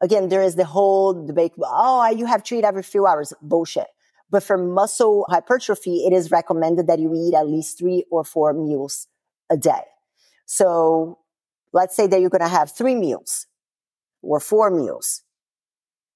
Again, 0.01 0.29
there 0.29 0.43
is 0.43 0.55
the 0.55 0.65
whole 0.65 1.25
debate. 1.25 1.53
Oh, 1.61 2.09
you 2.09 2.25
have 2.25 2.43
to 2.43 2.55
eat 2.55 2.65
every 2.65 2.83
few 2.83 3.05
hours. 3.05 3.33
Bullshit. 3.41 3.87
But 4.29 4.43
for 4.43 4.57
muscle 4.57 5.25
hypertrophy, 5.29 6.05
it 6.05 6.13
is 6.13 6.31
recommended 6.31 6.87
that 6.87 6.99
you 6.99 7.13
eat 7.13 7.35
at 7.35 7.47
least 7.47 7.77
three 7.77 8.05
or 8.09 8.23
four 8.23 8.53
meals 8.53 9.07
a 9.49 9.57
day. 9.57 9.83
So 10.45 11.19
let's 11.71 11.95
say 11.95 12.07
that 12.07 12.19
you're 12.19 12.29
going 12.29 12.41
to 12.41 12.47
have 12.47 12.71
three 12.71 12.95
meals 12.95 13.47
or 14.21 14.39
four 14.39 14.69
meals. 14.71 15.21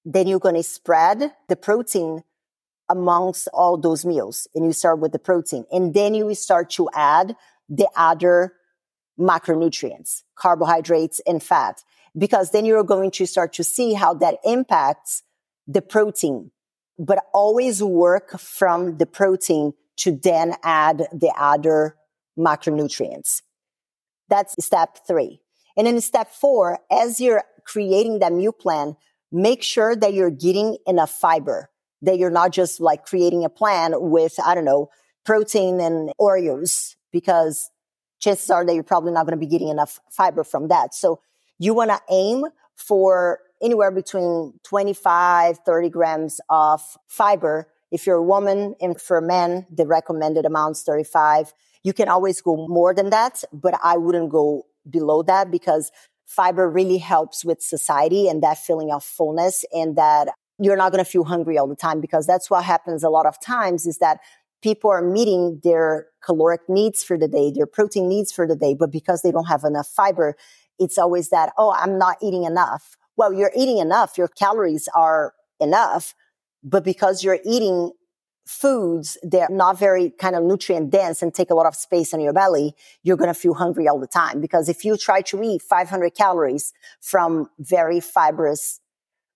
Then 0.04 0.26
you're 0.26 0.38
going 0.38 0.54
to 0.54 0.62
spread 0.62 1.32
the 1.48 1.56
protein 1.56 2.24
amongst 2.88 3.48
all 3.52 3.76
those 3.76 4.04
meals 4.04 4.48
and 4.54 4.64
you 4.64 4.72
start 4.72 4.98
with 4.98 5.12
the 5.12 5.18
protein 5.18 5.66
and 5.70 5.92
then 5.92 6.14
you 6.14 6.34
start 6.34 6.70
to 6.70 6.88
add 6.94 7.36
the 7.68 7.88
other 7.94 8.54
macronutrients, 9.18 10.22
carbohydrates 10.36 11.20
and 11.26 11.42
fat, 11.42 11.82
because 12.16 12.50
then 12.50 12.64
you're 12.64 12.84
going 12.84 13.10
to 13.10 13.26
start 13.26 13.52
to 13.52 13.64
see 13.64 13.92
how 13.92 14.14
that 14.14 14.38
impacts 14.44 15.22
the 15.66 15.82
protein, 15.82 16.50
but 16.98 17.24
always 17.32 17.82
work 17.82 18.38
from 18.38 18.98
the 18.98 19.06
protein 19.06 19.72
to 19.98 20.12
then 20.12 20.54
add 20.62 21.06
the 21.12 21.32
other 21.38 21.96
macronutrients. 22.38 23.42
That's 24.28 24.54
step 24.64 24.98
three. 25.06 25.40
And 25.76 25.86
then 25.86 26.00
step 26.00 26.30
four, 26.30 26.78
as 26.90 27.20
you're 27.20 27.44
creating 27.64 28.18
that 28.18 28.32
meal 28.32 28.52
plan, 28.52 28.96
make 29.30 29.62
sure 29.62 29.94
that 29.94 30.14
you're 30.14 30.30
getting 30.30 30.76
enough 30.86 31.10
fiber, 31.10 31.70
that 32.02 32.18
you're 32.18 32.30
not 32.30 32.52
just 32.52 32.80
like 32.80 33.04
creating 33.04 33.44
a 33.44 33.48
plan 33.48 33.94
with, 33.96 34.34
I 34.44 34.54
don't 34.54 34.64
know, 34.64 34.88
protein 35.24 35.80
and 35.80 36.10
Oreos, 36.20 36.96
because 37.12 37.70
chances 38.20 38.50
are 38.50 38.64
that 38.64 38.74
you're 38.74 38.82
probably 38.82 39.12
not 39.12 39.26
going 39.26 39.38
to 39.38 39.44
be 39.44 39.50
getting 39.50 39.68
enough 39.68 40.00
fiber 40.10 40.42
from 40.44 40.68
that. 40.68 40.94
So 40.94 41.20
you 41.58 41.74
want 41.74 41.90
to 41.90 42.00
aim 42.10 42.46
for 42.76 43.40
anywhere 43.62 43.90
between 43.90 44.54
25, 44.64 45.58
30 45.64 45.88
grams 45.88 46.40
of 46.48 46.82
fiber. 47.06 47.68
If 47.90 48.06
you're 48.06 48.16
a 48.16 48.22
woman 48.22 48.74
and 48.80 49.00
for 49.00 49.20
men, 49.20 49.66
the 49.70 49.86
recommended 49.86 50.44
amounts 50.44 50.82
35. 50.82 51.52
You 51.82 51.92
can 51.92 52.08
always 52.08 52.40
go 52.40 52.66
more 52.68 52.92
than 52.92 53.10
that, 53.10 53.44
but 53.52 53.74
I 53.82 53.96
wouldn't 53.96 54.30
go 54.30 54.66
below 54.88 55.22
that 55.22 55.50
because 55.50 55.90
fiber 56.26 56.68
really 56.68 56.98
helps 56.98 57.44
with 57.44 57.62
satiety 57.62 58.28
and 58.28 58.42
that 58.42 58.58
feeling 58.58 58.92
of 58.92 59.02
fullness 59.02 59.64
and 59.72 59.96
that 59.96 60.28
you're 60.58 60.76
not 60.76 60.92
going 60.92 61.02
to 61.04 61.10
feel 61.10 61.24
hungry 61.24 61.56
all 61.56 61.68
the 61.68 61.76
time 61.76 62.00
because 62.00 62.26
that's 62.26 62.50
what 62.50 62.64
happens 62.64 63.02
a 63.02 63.08
lot 63.08 63.26
of 63.26 63.40
times 63.40 63.86
is 63.86 63.98
that 63.98 64.18
people 64.60 64.90
are 64.90 65.02
meeting 65.02 65.60
their 65.62 66.06
caloric 66.22 66.60
needs 66.68 67.04
for 67.04 67.16
the 67.16 67.28
day, 67.28 67.52
their 67.54 67.66
protein 67.66 68.08
needs 68.08 68.32
for 68.32 68.46
the 68.46 68.56
day, 68.56 68.74
but 68.74 68.90
because 68.90 69.22
they 69.22 69.30
don't 69.30 69.46
have 69.46 69.64
enough 69.64 69.86
fiber, 69.86 70.36
it's 70.78 70.98
always 70.98 71.30
that, 71.30 71.52
oh, 71.56 71.74
I'm 71.78 71.98
not 71.98 72.16
eating 72.22 72.44
enough. 72.44 72.96
Well, 73.18 73.32
you're 73.32 73.52
eating 73.56 73.78
enough. 73.78 74.16
Your 74.16 74.28
calories 74.28 74.88
are 74.94 75.34
enough, 75.60 76.14
but 76.62 76.84
because 76.84 77.24
you're 77.24 77.40
eating 77.44 77.90
foods 78.46 79.18
they're 79.22 79.46
not 79.50 79.78
very 79.78 80.08
kind 80.08 80.34
of 80.34 80.42
nutrient 80.42 80.88
dense 80.90 81.20
and 81.20 81.34
take 81.34 81.50
a 81.50 81.54
lot 81.54 81.66
of 81.66 81.74
space 81.74 82.14
in 82.14 82.20
your 82.20 82.32
belly, 82.32 82.74
you're 83.02 83.18
going 83.18 83.28
to 83.28 83.38
feel 83.38 83.52
hungry 83.52 83.86
all 83.86 84.00
the 84.00 84.06
time. 84.06 84.40
Because 84.40 84.70
if 84.70 84.86
you 84.86 84.96
try 84.96 85.20
to 85.20 85.42
eat 85.42 85.60
500 85.60 86.14
calories 86.14 86.72
from 86.98 87.50
very 87.58 88.00
fibrous 88.00 88.80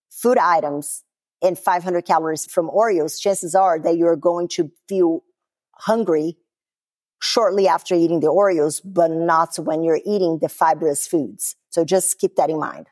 food 0.09 0.39
items 0.39 1.03
and 1.43 1.59
500 1.59 2.07
calories 2.07 2.47
from 2.47 2.71
Oreos, 2.71 3.21
chances 3.21 3.55
are 3.55 3.79
that 3.81 3.99
you're 3.99 4.17
going 4.17 4.49
to 4.49 4.71
feel 4.89 5.25
hungry 5.75 6.39
shortly 7.21 7.69
after 7.69 7.95
eating 7.95 8.21
the 8.21 8.29
Oreos, 8.29 8.81
but 8.83 9.11
not 9.11 9.59
when 9.59 9.83
you're 9.83 10.01
eating 10.07 10.39
the 10.41 10.49
fibrous 10.49 11.07
foods. 11.07 11.57
So 11.69 11.85
just 11.85 12.19
keep 12.19 12.37
that 12.37 12.49
in 12.49 12.59
mind. 12.59 12.87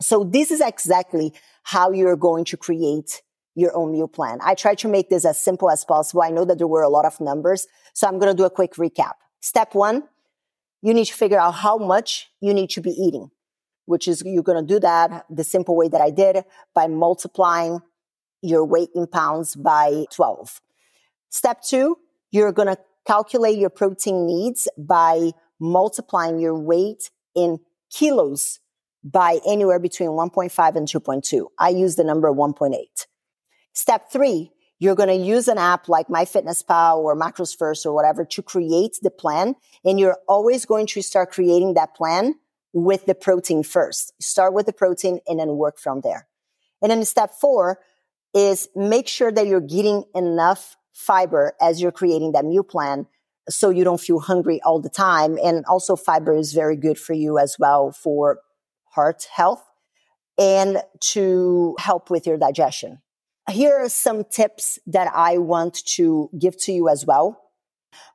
So 0.00 0.24
this 0.24 0.50
is 0.50 0.60
exactly 0.60 1.32
how 1.62 1.90
you're 1.90 2.16
going 2.16 2.44
to 2.46 2.56
create 2.56 3.22
your 3.54 3.74
own 3.74 3.92
meal 3.92 4.08
plan. 4.08 4.38
I 4.42 4.54
try 4.54 4.74
to 4.76 4.88
make 4.88 5.08
this 5.08 5.24
as 5.24 5.40
simple 5.40 5.70
as 5.70 5.84
possible. 5.84 6.22
I 6.22 6.30
know 6.30 6.44
that 6.44 6.58
there 6.58 6.66
were 6.66 6.82
a 6.82 6.88
lot 6.88 7.06
of 7.06 7.18
numbers, 7.20 7.66
so 7.94 8.06
I'm 8.06 8.18
going 8.18 8.30
to 8.30 8.36
do 8.36 8.44
a 8.44 8.50
quick 8.50 8.74
recap. 8.74 9.14
Step 9.40 9.74
one, 9.74 10.04
you 10.82 10.92
need 10.92 11.06
to 11.06 11.14
figure 11.14 11.38
out 11.38 11.52
how 11.52 11.78
much 11.78 12.28
you 12.40 12.52
need 12.52 12.68
to 12.70 12.82
be 12.82 12.90
eating, 12.90 13.30
which 13.86 14.06
is 14.06 14.22
you're 14.26 14.42
going 14.42 14.64
to 14.64 14.74
do 14.74 14.78
that 14.80 15.24
the 15.30 15.44
simple 15.44 15.74
way 15.74 15.88
that 15.88 16.00
I 16.00 16.10
did 16.10 16.44
by 16.74 16.86
multiplying 16.86 17.80
your 18.42 18.64
weight 18.64 18.90
in 18.94 19.06
pounds 19.06 19.56
by 19.56 20.04
12. 20.12 20.60
Step 21.30 21.62
two, 21.62 21.98
you're 22.30 22.52
going 22.52 22.68
to 22.68 22.78
calculate 23.06 23.58
your 23.58 23.70
protein 23.70 24.26
needs 24.26 24.68
by 24.76 25.30
multiplying 25.58 26.38
your 26.38 26.54
weight 26.54 27.10
in 27.34 27.58
kilos 27.90 28.60
by 29.12 29.38
anywhere 29.46 29.78
between 29.78 30.10
1.5 30.10 30.76
and 30.76 30.88
2.2. 30.88 31.46
I 31.58 31.68
use 31.68 31.94
the 31.94 32.02
number 32.02 32.32
1.8. 32.32 32.74
Step 33.72 34.10
three, 34.10 34.50
you're 34.80 34.96
going 34.96 35.08
to 35.08 35.14
use 35.14 35.46
an 35.46 35.58
app 35.58 35.88
like 35.88 36.08
MyFitnessPal 36.08 36.98
or 36.98 37.16
Macros 37.16 37.56
First 37.56 37.86
or 37.86 37.94
whatever 37.94 38.24
to 38.24 38.42
create 38.42 38.98
the 39.00 39.10
plan. 39.10 39.54
And 39.84 40.00
you're 40.00 40.18
always 40.28 40.64
going 40.64 40.86
to 40.88 41.02
start 41.02 41.30
creating 41.30 41.74
that 41.74 41.94
plan 41.94 42.34
with 42.72 43.06
the 43.06 43.14
protein 43.14 43.62
first. 43.62 44.12
Start 44.20 44.52
with 44.52 44.66
the 44.66 44.72
protein 44.72 45.20
and 45.26 45.38
then 45.38 45.56
work 45.56 45.78
from 45.78 46.00
there. 46.00 46.26
And 46.82 46.90
then 46.90 47.04
step 47.04 47.32
four 47.40 47.78
is 48.34 48.68
make 48.74 49.08
sure 49.08 49.30
that 49.30 49.46
you're 49.46 49.60
getting 49.60 50.04
enough 50.14 50.76
fiber 50.92 51.54
as 51.60 51.80
you're 51.80 51.92
creating 51.92 52.32
that 52.32 52.44
meal 52.44 52.64
plan 52.64 53.06
so 53.48 53.70
you 53.70 53.84
don't 53.84 54.00
feel 54.00 54.18
hungry 54.18 54.60
all 54.64 54.80
the 54.80 54.90
time. 54.90 55.38
And 55.42 55.64
also 55.66 55.94
fiber 55.94 56.34
is 56.34 56.52
very 56.52 56.76
good 56.76 56.98
for 56.98 57.12
you 57.12 57.38
as 57.38 57.56
well 57.58 57.92
for 57.92 58.40
heart 58.96 59.28
health 59.32 59.64
and 60.38 60.82
to 61.12 61.76
help 61.78 62.10
with 62.10 62.26
your 62.26 62.36
digestion 62.36 62.98
here 63.50 63.76
are 63.76 63.88
some 63.88 64.24
tips 64.24 64.78
that 64.86 65.10
I 65.14 65.38
want 65.38 65.84
to 65.96 66.30
give 66.38 66.56
to 66.62 66.72
you 66.72 66.88
as 66.88 67.06
well 67.06 67.40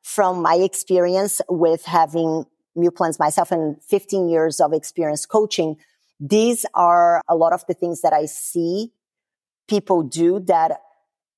from 0.02 0.42
my 0.42 0.56
experience 0.56 1.42
with 1.50 1.86
having 1.86 2.46
meal 2.76 2.92
plans 2.92 3.20
myself 3.20 3.52
and 3.52 3.82
15 3.84 4.30
years 4.30 4.60
of 4.60 4.74
experience 4.74 5.26
coaching. 5.26 5.78
These 6.20 6.66
are 6.74 7.22
a 7.28 7.36
lot 7.36 7.54
of 7.54 7.66
the 7.68 7.74
things 7.74 8.02
that 8.02 8.14
I 8.14 8.26
see 8.26 8.92
people 9.68 10.04
do 10.04 10.40
that 10.42 10.82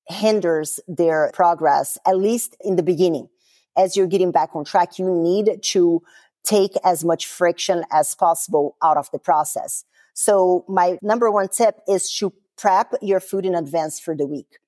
hinders 0.08 0.80
their 0.88 1.30
progress, 1.32 1.96
at 2.06 2.18
least 2.18 2.56
in 2.60 2.76
the 2.76 2.82
beginning. 2.82 3.28
As 3.76 3.96
you're 3.96 4.06
getting 4.06 4.32
back 4.32 4.54
on 4.54 4.64
track, 4.64 4.98
you 4.98 5.08
need 5.10 5.62
to 5.62 6.02
take 6.44 6.72
as 6.84 7.04
much 7.04 7.26
friction 7.26 7.84
as 7.90 8.14
possible 8.14 8.76
out 8.82 8.96
of 8.96 9.10
the 9.10 9.18
process. 9.18 9.84
So 10.12 10.64
my 10.68 10.98
number 11.02 11.30
one 11.30 11.48
tip 11.48 11.80
is 11.88 12.10
to 12.18 12.32
prep 12.56 12.94
your 13.02 13.20
food 13.20 13.44
in 13.44 13.54
advance 13.54 13.98
for 13.98 14.16
the 14.16 14.26
week. 14.26 14.58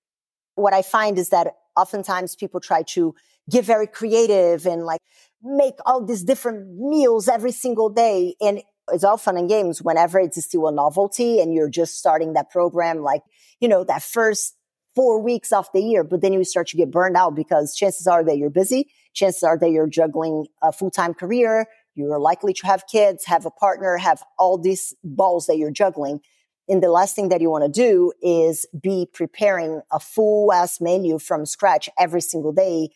What 0.55 0.73
I 0.73 0.83
find 0.83 1.19
is 1.19 1.29
that 1.29 1.55
oftentimes 1.77 2.35
people 2.35 2.61
try 2.61 2.83
to 2.83 3.15
get 3.49 3.65
very 3.65 3.87
creative 3.87 4.67
and 4.67 4.85
like 4.85 5.01
make 5.43 5.75
all 5.85 6.05
these 6.05 6.25
different 6.25 6.79
meals 6.79 7.29
every 7.29 7.53
single 7.53 7.91
day. 7.91 8.35
And 8.41 8.63
it's 8.91 9.05
all 9.05 9.19
fun 9.19 9.37
and 9.37 9.49
games 9.49 9.83
whenever 9.83 10.19
it's 10.19 10.43
still 10.45 10.67
a 10.67 10.73
novelty 10.73 11.41
and 11.41 11.55
you're 11.55 11.71
just 11.71 11.99
starting 11.99 12.33
that 12.33 12.51
program, 12.51 13.03
like, 13.03 13.23
you 13.61 13.69
know, 13.69 13.85
that 13.85 14.03
first 14.03 14.57
four 14.95 15.21
weeks 15.21 15.53
of 15.53 15.69
the 15.75 15.81
year, 15.81 16.03
but 16.03 16.23
then 16.23 16.33
you 16.33 16.43
start 16.43 16.69
to 16.69 16.77
get 16.77 16.91
burned 16.91 17.17
out 17.17 17.35
because 17.35 17.77
chances 17.77 18.07
are 18.07 18.25
that 18.25 18.39
you're 18.39 18.51
busy. 18.51 18.89
Chances 19.17 19.43
are 19.43 19.59
that 19.59 19.71
you're 19.71 19.89
juggling 19.89 20.47
a 20.63 20.71
full-time 20.71 21.15
career. 21.15 21.67
You're 21.95 22.21
likely 22.21 22.53
to 22.53 22.67
have 22.67 22.85
kids, 22.87 23.25
have 23.25 23.47
a 23.47 23.51
partner, 23.51 23.97
have 23.97 24.23
all 24.39 24.59
these 24.59 24.95
balls 25.03 25.47
that 25.47 25.57
you're 25.57 25.71
juggling. 25.73 26.21
And 26.69 26.83
the 26.83 26.91
last 26.91 27.17
thing 27.17 27.31
that 27.31 27.41
you 27.41 27.51
want 27.51 27.65
to 27.65 27.71
do 27.71 28.13
is 28.21 28.67
be 28.79 29.09
preparing 29.13 29.81
a 29.91 29.99
full 29.99 30.53
ass 30.53 30.81
menu 30.81 31.19
from 31.19 31.47
scratch 31.47 31.89
every 31.99 32.21
single 32.21 32.53
day. 32.53 32.91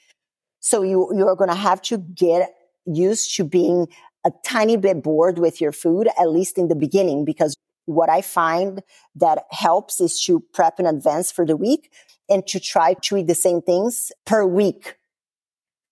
So 0.61 0.83
you, 0.83 1.11
you're 1.17 1.37
going 1.37 1.51
to 1.51 1.57
have 1.57 1.81
to 1.83 1.97
get 1.97 2.51
used 2.85 3.35
to 3.37 3.45
being 3.45 3.89
a 4.27 4.31
tiny 4.45 4.77
bit 4.77 5.03
bored 5.03 5.39
with 5.39 5.59
your 5.61 5.73
food, 5.73 6.09
at 6.21 6.29
least 6.29 6.59
in 6.59 6.69
the 6.69 6.75
beginning, 6.75 7.25
because 7.25 7.57
what 7.87 8.11
I 8.11 8.21
find 8.21 8.83
that 9.15 9.45
helps 9.51 10.01
is 10.01 10.21
to 10.27 10.45
prep 10.53 10.79
in 10.79 10.85
advance 10.85 11.33
for 11.33 11.47
the 11.47 11.57
week 11.57 11.91
and 12.29 12.47
to 12.49 12.61
try 12.61 12.95
to 12.95 13.17
eat 13.17 13.27
the 13.27 13.35
same 13.35 13.63
things 13.63 14.13
per 14.27 14.45
week. 14.45 14.97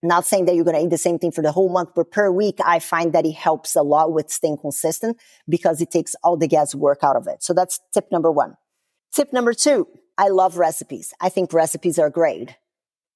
Not 0.03 0.27
saying 0.27 0.45
that 0.45 0.55
you're 0.55 0.65
going 0.65 0.77
to 0.77 0.83
eat 0.83 0.91
the 0.91 0.99
same 0.99 1.19
thing 1.19 1.33
for 1.33 1.43
the 1.43 1.51
whole 1.51 1.69
month, 1.69 1.91
but 1.95 2.13
per 2.13 2.31
week, 2.31 2.59
I 2.65 2.79
find 2.79 3.13
that 3.15 3.27
it 3.27 3.35
helps 3.35 3.75
a 3.75 3.83
lot 3.83 4.13
with 4.13 4.31
staying 4.31 4.59
consistent 4.59 5.19
because 5.49 5.81
it 5.81 5.91
takes 5.91 6.15
all 6.23 6.37
the 6.37 6.47
guesswork 6.47 7.03
out 7.03 7.17
of 7.17 7.27
it. 7.27 7.43
So 7.43 7.53
that's 7.53 7.81
tip 7.93 8.13
number 8.13 8.31
one. 8.31 8.57
Tip 9.13 9.33
number 9.33 9.53
two, 9.53 9.89
I 10.17 10.29
love 10.29 10.57
recipes. 10.57 11.13
I 11.21 11.31
think 11.31 11.53
recipes 11.53 11.99
are 11.99 12.11
great. 12.11 12.57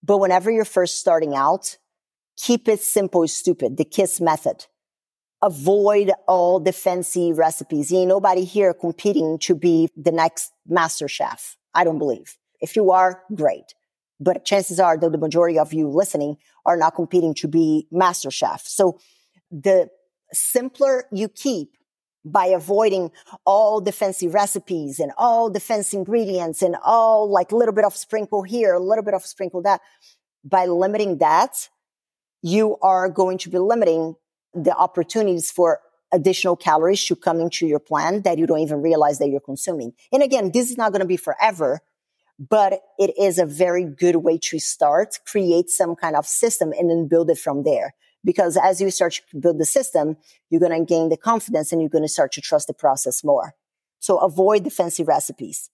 But 0.02 0.18
whenever 0.18 0.50
you're 0.50 0.64
first 0.64 0.98
starting 0.98 1.36
out, 1.36 1.78
keep 2.36 2.66
it 2.66 2.80
simple, 2.80 3.28
stupid, 3.28 3.76
the 3.76 3.84
KISS 3.84 4.20
method 4.20 4.66
avoid 5.42 6.12
all 6.28 6.60
the 6.60 6.72
fancy 6.72 7.32
recipes. 7.32 7.92
Ain't 7.92 8.08
nobody 8.08 8.44
here 8.44 8.72
competing 8.72 9.38
to 9.40 9.54
be 9.54 9.90
the 9.96 10.12
next 10.12 10.52
master 10.66 11.08
chef. 11.08 11.56
I 11.74 11.84
don't 11.84 11.98
believe. 11.98 12.38
If 12.60 12.76
you 12.76 12.92
are, 12.92 13.22
great. 13.34 13.74
But 14.22 14.44
chances 14.44 14.78
are 14.78 14.96
that 14.96 15.10
the 15.10 15.18
majority 15.18 15.58
of 15.58 15.72
you 15.72 15.88
listening 15.88 16.36
are 16.64 16.76
not 16.76 16.94
competing 16.94 17.34
to 17.34 17.48
be 17.48 17.88
master 17.90 18.30
chef. 18.30 18.62
So 18.66 19.00
the 19.50 19.90
simpler 20.32 21.04
you 21.10 21.28
keep 21.28 21.76
by 22.24 22.46
avoiding 22.46 23.10
all 23.44 23.80
the 23.80 23.90
fancy 23.90 24.28
recipes 24.28 25.00
and 25.00 25.10
all 25.18 25.50
the 25.50 25.58
fancy 25.58 25.96
ingredients 25.96 26.62
and 26.62 26.76
all 26.84 27.28
like 27.28 27.50
a 27.50 27.56
little 27.56 27.74
bit 27.74 27.84
of 27.84 27.96
sprinkle 27.96 28.44
here, 28.44 28.74
a 28.74 28.78
little 28.78 29.02
bit 29.02 29.14
of 29.14 29.24
sprinkle 29.24 29.60
that, 29.62 29.80
by 30.44 30.66
limiting 30.66 31.18
that, 31.18 31.68
you 32.42 32.76
are 32.80 33.08
going 33.08 33.38
to 33.38 33.50
be 33.50 33.58
limiting 33.58 34.14
the 34.54 34.74
opportunities 34.74 35.50
for 35.50 35.80
additional 36.12 36.54
calories 36.54 37.04
to 37.06 37.16
come 37.16 37.40
into 37.40 37.66
your 37.66 37.80
plan 37.80 38.22
that 38.22 38.38
you 38.38 38.46
don't 38.46 38.60
even 38.60 38.82
realize 38.82 39.18
that 39.18 39.28
you're 39.28 39.40
consuming. 39.40 39.92
And 40.12 40.22
again, 40.22 40.52
this 40.52 40.70
is 40.70 40.76
not 40.76 40.92
going 40.92 41.00
to 41.00 41.06
be 41.06 41.16
forever, 41.16 41.80
but 42.38 42.80
it 42.98 43.12
is 43.18 43.38
a 43.38 43.46
very 43.46 43.84
good 43.84 44.16
way 44.16 44.38
to 44.38 44.58
start, 44.58 45.18
create 45.26 45.70
some 45.70 45.94
kind 45.94 46.16
of 46.16 46.26
system 46.26 46.72
and 46.72 46.90
then 46.90 47.08
build 47.08 47.30
it 47.30 47.38
from 47.38 47.62
there. 47.62 47.94
Because 48.24 48.56
as 48.56 48.80
you 48.80 48.90
start 48.90 49.20
to 49.30 49.38
build 49.38 49.58
the 49.58 49.64
system, 49.64 50.16
you're 50.48 50.60
going 50.60 50.78
to 50.78 50.84
gain 50.84 51.08
the 51.08 51.16
confidence 51.16 51.72
and 51.72 51.80
you're 51.80 51.90
going 51.90 52.04
to 52.04 52.08
start 52.08 52.32
to 52.32 52.40
trust 52.40 52.68
the 52.68 52.74
process 52.74 53.24
more. 53.24 53.54
So 53.98 54.18
avoid 54.18 54.64
the 54.64 54.70
fancy 54.70 55.04
recipes. 55.04 55.70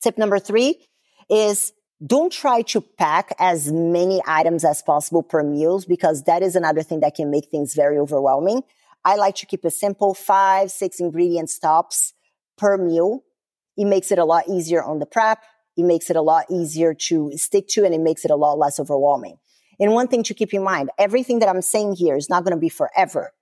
Tip 0.00 0.18
number 0.18 0.38
three 0.38 0.86
is 1.30 1.72
don't 2.04 2.32
try 2.32 2.62
to 2.62 2.80
pack 2.80 3.34
as 3.38 3.72
many 3.72 4.20
items 4.26 4.64
as 4.64 4.82
possible 4.82 5.22
per 5.22 5.42
meals 5.42 5.84
because 5.84 6.24
that 6.24 6.42
is 6.42 6.56
another 6.56 6.82
thing 6.82 7.00
that 7.00 7.14
can 7.14 7.30
make 7.30 7.48
things 7.48 7.74
very 7.74 7.98
overwhelming. 7.98 8.62
I 9.04 9.16
like 9.16 9.36
to 9.36 9.46
keep 9.46 9.64
it 9.64 9.70
simple, 9.70 10.14
five, 10.14 10.70
six 10.70 10.98
ingredient 10.98 11.50
stops 11.50 12.12
per 12.56 12.76
meal. 12.76 13.22
It 13.76 13.84
makes 13.86 14.10
it 14.10 14.18
a 14.18 14.24
lot 14.24 14.48
easier 14.48 14.82
on 14.82 14.98
the 14.98 15.06
prep. 15.06 15.42
It 15.76 15.84
makes 15.84 16.10
it 16.10 16.16
a 16.16 16.22
lot 16.22 16.46
easier 16.50 16.94
to 16.94 17.32
stick 17.36 17.68
to 17.68 17.84
and 17.84 17.94
it 17.94 18.00
makes 18.00 18.24
it 18.24 18.30
a 18.30 18.36
lot 18.36 18.58
less 18.58 18.78
overwhelming. 18.78 19.38
And 19.80 19.92
one 19.92 20.08
thing 20.08 20.22
to 20.24 20.34
keep 20.34 20.54
in 20.54 20.62
mind, 20.62 20.90
everything 20.98 21.40
that 21.40 21.48
I'm 21.48 21.62
saying 21.62 21.96
here 21.96 22.16
is 22.16 22.30
not 22.30 22.44
going 22.44 22.56
to 22.56 22.60
be 22.60 22.68
forever. 22.68 23.32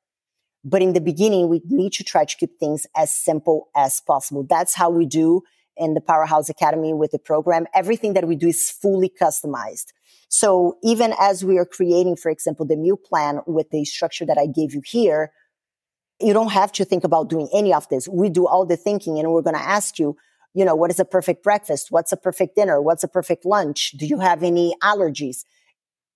But 0.64 0.80
in 0.80 0.92
the 0.92 1.00
beginning, 1.00 1.48
we 1.48 1.60
need 1.68 1.92
to 1.94 2.04
try 2.04 2.24
to 2.24 2.36
keep 2.36 2.58
things 2.58 2.86
as 2.96 3.12
simple 3.12 3.68
as 3.76 4.00
possible. 4.00 4.46
That's 4.48 4.74
how 4.74 4.90
we 4.90 5.06
do 5.06 5.42
in 5.76 5.94
the 5.94 6.00
Powerhouse 6.00 6.48
Academy 6.48 6.92
with 6.92 7.10
the 7.12 7.18
program, 7.18 7.66
everything 7.74 8.12
that 8.14 8.28
we 8.28 8.36
do 8.36 8.48
is 8.48 8.70
fully 8.70 9.10
customized. 9.20 9.86
So 10.28 10.78
even 10.82 11.14
as 11.18 11.44
we 11.44 11.58
are 11.58 11.64
creating, 11.64 12.16
for 12.16 12.30
example, 12.30 12.66
the 12.66 12.76
meal 12.76 12.96
plan 12.96 13.40
with 13.46 13.70
the 13.70 13.84
structure 13.84 14.24
that 14.26 14.38
I 14.38 14.46
gave 14.46 14.74
you 14.74 14.82
here, 14.84 15.32
you 16.20 16.32
don't 16.32 16.52
have 16.52 16.72
to 16.72 16.84
think 16.84 17.04
about 17.04 17.28
doing 17.28 17.48
any 17.52 17.74
of 17.74 17.88
this. 17.88 18.08
We 18.08 18.28
do 18.28 18.46
all 18.46 18.64
the 18.64 18.76
thinking 18.76 19.18
and 19.18 19.32
we're 19.32 19.42
going 19.42 19.56
to 19.56 19.62
ask 19.62 19.98
you, 19.98 20.16
you 20.54 20.64
know, 20.64 20.74
what 20.74 20.90
is 20.90 21.00
a 21.00 21.04
perfect 21.04 21.42
breakfast? 21.42 21.88
What's 21.90 22.12
a 22.12 22.16
perfect 22.16 22.56
dinner? 22.56 22.80
What's 22.80 23.04
a 23.04 23.08
perfect 23.08 23.44
lunch? 23.44 23.92
Do 23.92 24.06
you 24.06 24.18
have 24.18 24.42
any 24.42 24.74
allergies? 24.82 25.44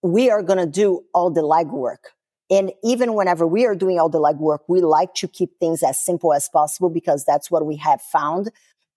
We 0.03 0.31
are 0.31 0.42
going 0.42 0.59
to 0.59 0.66
do 0.66 1.05
all 1.14 1.31
the 1.31 1.40
legwork. 1.42 2.11
And 2.51 2.72
even 2.85 3.14
whenever 3.14 3.46
we 3.46 3.66
are 3.66 3.75
doing 3.75 3.99
all 3.99 4.09
the 4.09 4.20
legwork, 4.20 4.61
we 4.68 4.81
like 4.81 5.14
to 5.14 5.27
keep 5.27 5.59
things 5.59 5.83
as 5.83 5.99
simple 6.01 6.33
as 6.33 6.49
possible 6.49 6.90
because 6.90 7.25
that's 7.25 7.51
what 7.51 7.66
we 7.66 7.77
have 7.77 8.01
found 8.01 8.51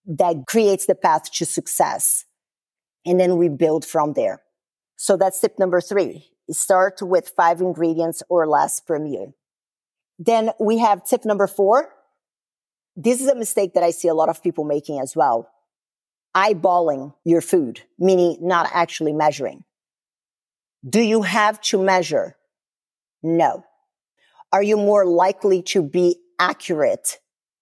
that 0.05 0.45
creates 0.47 0.85
the 0.85 0.95
path 0.95 1.31
to 1.31 1.45
success. 1.45 2.25
And 3.05 3.19
then 3.19 3.37
we 3.37 3.49
build 3.49 3.85
from 3.85 4.13
there. 4.13 4.41
So 4.97 5.17
that's 5.17 5.39
tip 5.39 5.57
number 5.57 5.81
three. 5.81 6.27
Start 6.51 7.01
with 7.01 7.31
five 7.35 7.61
ingredients 7.61 8.21
or 8.29 8.47
less 8.47 8.79
per 8.79 8.99
meal. 8.99 9.33
Then 10.19 10.51
we 10.59 10.79
have 10.79 11.05
tip 11.05 11.25
number 11.25 11.47
four. 11.47 11.89
This 13.01 13.21
is 13.21 13.27
a 13.27 13.35
mistake 13.35 13.75
that 13.75 13.83
I 13.83 13.91
see 13.91 14.09
a 14.09 14.13
lot 14.13 14.27
of 14.27 14.43
people 14.43 14.65
making 14.65 14.99
as 14.99 15.15
well. 15.15 15.49
Eyeballing 16.35 17.13
your 17.23 17.39
food, 17.39 17.83
meaning 17.97 18.35
not 18.41 18.69
actually 18.73 19.13
measuring. 19.13 19.63
Do 20.87 20.99
you 20.99 21.21
have 21.21 21.61
to 21.61 21.81
measure? 21.81 22.35
No. 23.23 23.63
Are 24.51 24.61
you 24.61 24.75
more 24.75 25.05
likely 25.05 25.61
to 25.71 25.81
be 25.81 26.17
accurate 26.39 27.19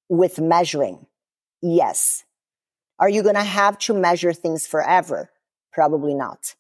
with 0.10 0.40
measuring? 0.40 1.06
Yes. 1.62 2.24
Are 2.98 3.10
you 3.10 3.22
going 3.22 3.36
to 3.36 3.44
have 3.44 3.78
to 3.80 3.94
measure 3.94 4.34
things 4.34 4.66
forever? 4.66 5.30
Probably 5.72 6.16
not. 6.16 6.56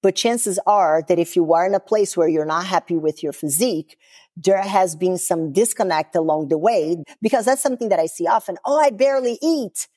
But 0.00 0.14
chances 0.14 0.60
are 0.64 1.02
that 1.08 1.18
if 1.18 1.34
you 1.34 1.52
are 1.54 1.66
in 1.66 1.74
a 1.74 1.80
place 1.80 2.16
where 2.16 2.28
you're 2.28 2.44
not 2.44 2.66
happy 2.66 2.96
with 2.96 3.24
your 3.24 3.32
physique, 3.32 3.98
there 4.36 4.60
has 4.60 4.94
been 4.94 5.18
some 5.18 5.52
disconnect 5.52 6.14
along 6.14 6.48
the 6.48 6.58
way 6.58 7.02
because 7.22 7.46
that's 7.46 7.62
something 7.62 7.88
that 7.88 7.98
I 7.98 8.06
see 8.06 8.26
often. 8.26 8.58
Oh, 8.64 8.78
I 8.78 8.90
barely 8.90 9.38
eat. 9.42 9.88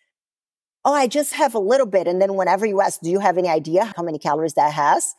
Oh, 0.85 0.93
I 0.93 1.07
just 1.07 1.33
have 1.33 1.53
a 1.53 1.59
little 1.59 1.85
bit. 1.85 2.07
And 2.07 2.21
then 2.21 2.35
whenever 2.35 2.65
you 2.65 2.79
ask, 2.79 3.01
do 3.01 3.09
you 3.09 3.19
have 3.19 3.37
any 3.37 3.49
idea 3.49 3.93
how 3.97 4.03
many 4.03 4.17
calories 4.17 4.53
that 4.53 4.73
has? 4.73 5.13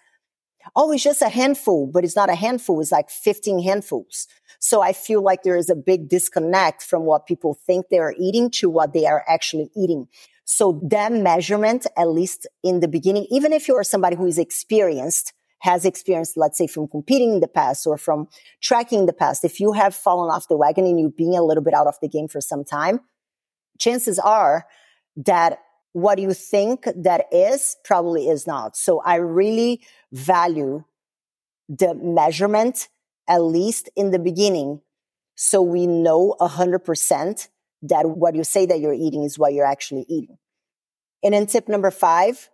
Oh, 0.75 0.93
it's 0.93 1.03
just 1.03 1.23
a 1.23 1.29
handful, 1.29 1.87
but 1.87 2.05
it's 2.05 2.17
not 2.17 2.31
a 2.31 2.35
handful. 2.35 2.81
It's 2.81 2.93
like 2.93 3.11
15 3.11 3.63
handfuls. 3.63 4.27
So 4.59 4.83
I 4.83 4.93
feel 4.93 5.23
like 5.23 5.43
there 5.43 5.57
is 5.57 5.71
a 5.71 5.75
big 5.75 6.09
disconnect 6.09 6.83
from 6.83 7.05
what 7.05 7.27
people 7.27 7.55
think 7.55 7.87
they 7.89 7.99
are 7.99 8.15
eating 8.19 8.51
to 8.53 8.69
what 8.69 8.93
they 8.93 9.07
are 9.07 9.25
actually 9.27 9.71
eating. 9.77 10.09
So 10.45 10.81
that 10.91 11.13
measurement, 11.13 11.87
at 11.97 12.09
least 12.09 12.47
in 12.63 12.81
the 12.81 12.89
beginning, 12.89 13.27
even 13.31 13.53
if 13.53 13.69
you're 13.69 13.85
somebody 13.85 14.17
who 14.17 14.27
is 14.27 14.39
experienced, 14.39 15.33
has 15.61 15.85
experienced, 15.85 16.37
let's 16.37 16.59
say 16.59 16.67
from 16.67 16.89
competing 16.89 17.35
in 17.35 17.41
the 17.41 17.49
past 17.49 17.87
or 17.87 17.97
from 17.97 18.29
tracking 18.61 19.01
in 19.01 19.07
the 19.07 19.13
past, 19.13 19.45
if 19.45 19.61
you 19.61 19.73
have 19.73 19.95
fallen 19.95 20.31
off 20.31 20.49
the 20.49 20.57
wagon 20.57 20.87
and 20.87 20.99
you've 20.99 21.17
been 21.17 21.35
a 21.35 21.43
little 21.43 21.63
bit 21.63 21.75
out 21.75 21.87
of 21.87 21.97
the 22.01 22.09
game 22.09 22.29
for 22.29 22.41
some 22.41 22.65
time, 22.65 23.01
chances 23.79 24.19
are 24.19 24.67
that 25.17 25.59
what 25.93 26.19
you 26.19 26.33
think 26.33 26.87
that 26.97 27.27
is 27.33 27.77
probably 27.85 28.29
is 28.29 28.47
not. 28.47 28.77
So 28.77 29.01
I 29.01 29.17
really 29.17 29.83
value 30.13 30.85
the 31.69 31.95
measurement, 31.95 32.89
at 33.29 33.39
least 33.39 33.91
in 33.97 34.11
the 34.11 34.19
beginning. 34.19 34.81
So 35.35 35.63
we 35.63 35.87
know 35.87 36.37
a 36.41 36.49
hundred 36.49 36.81
percent 36.81 37.49
that 37.83 38.09
what 38.09 38.35
you 38.35 38.45
say 38.45 38.67
that 38.67 38.81
you're 38.81 38.93
eating 38.93 39.25
is 39.25 39.39
what 39.39 39.53
you're 39.53 39.67
actually 39.67 40.05
eating. 40.09 40.37
And 41.23 41.35
then 41.35 41.47
tip 41.47 41.69
number 41.69 41.91
five, 41.91 42.51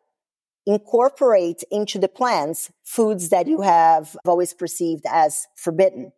incorporate 0.67 1.63
into 1.71 1.99
the 1.99 2.09
plans 2.09 2.71
foods 2.85 3.29
that 3.29 3.47
you 3.47 3.61
have 3.63 4.17
always 4.25 4.53
perceived 4.53 5.05
as 5.09 5.47
forbidden. 5.55 6.13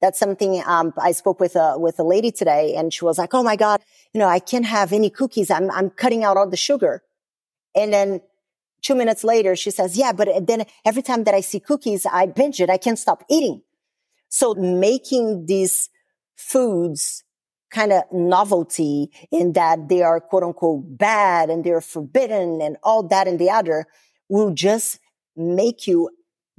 That's 0.00 0.18
something 0.18 0.62
um, 0.64 0.94
I 0.96 1.10
spoke 1.10 1.40
with 1.40 1.56
a 1.56 1.76
with 1.76 1.98
a 1.98 2.04
lady 2.04 2.30
today, 2.30 2.74
and 2.76 2.94
she 2.94 3.04
was 3.04 3.18
like, 3.18 3.34
"Oh 3.34 3.42
my 3.42 3.56
god, 3.56 3.82
you 4.12 4.20
know, 4.20 4.28
I 4.28 4.38
can't 4.38 4.64
have 4.64 4.92
any 4.92 5.10
cookies. 5.10 5.50
I'm 5.50 5.70
I'm 5.72 5.90
cutting 5.90 6.22
out 6.22 6.36
all 6.36 6.48
the 6.48 6.56
sugar." 6.56 7.02
And 7.74 7.92
then 7.92 8.20
two 8.80 8.94
minutes 8.94 9.24
later, 9.24 9.56
she 9.56 9.72
says, 9.72 9.96
"Yeah, 9.96 10.12
but 10.12 10.28
then 10.46 10.66
every 10.84 11.02
time 11.02 11.24
that 11.24 11.34
I 11.34 11.40
see 11.40 11.58
cookies, 11.58 12.06
I 12.06 12.26
binge 12.26 12.60
it. 12.60 12.70
I 12.70 12.76
can't 12.76 12.98
stop 12.98 13.24
eating." 13.28 13.62
So 14.28 14.54
making 14.54 15.46
these 15.46 15.90
foods 16.36 17.24
kind 17.70 17.92
of 17.92 18.04
novelty 18.12 19.10
in 19.30 19.52
that 19.52 19.88
they 19.88 20.02
are 20.02 20.20
quote 20.20 20.42
unquote 20.42 20.98
bad 20.98 21.50
and 21.50 21.64
they're 21.64 21.80
forbidden 21.80 22.60
and 22.62 22.76
all 22.82 23.02
that 23.02 23.28
and 23.28 23.38
the 23.38 23.50
other 23.50 23.86
will 24.28 24.52
just 24.52 24.98
make 25.36 25.86
you 25.86 26.10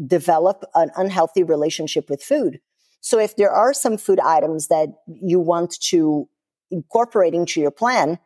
develop 0.06 0.64
an 0.76 0.90
unhealthy 0.96 1.44
relationship 1.44 2.10
with 2.10 2.24
food. 2.24 2.60
So 3.02 3.20
if 3.20 3.36
there 3.36 3.52
are 3.52 3.74
some 3.74 3.98
food 3.98 4.20
items 4.20 4.68
that 4.68 4.90
you 5.08 5.40
want 5.40 5.80
to 5.82 6.28
incorporate 6.72 7.34
into 7.34 7.60
your 7.62 7.72
plan, 7.72 8.20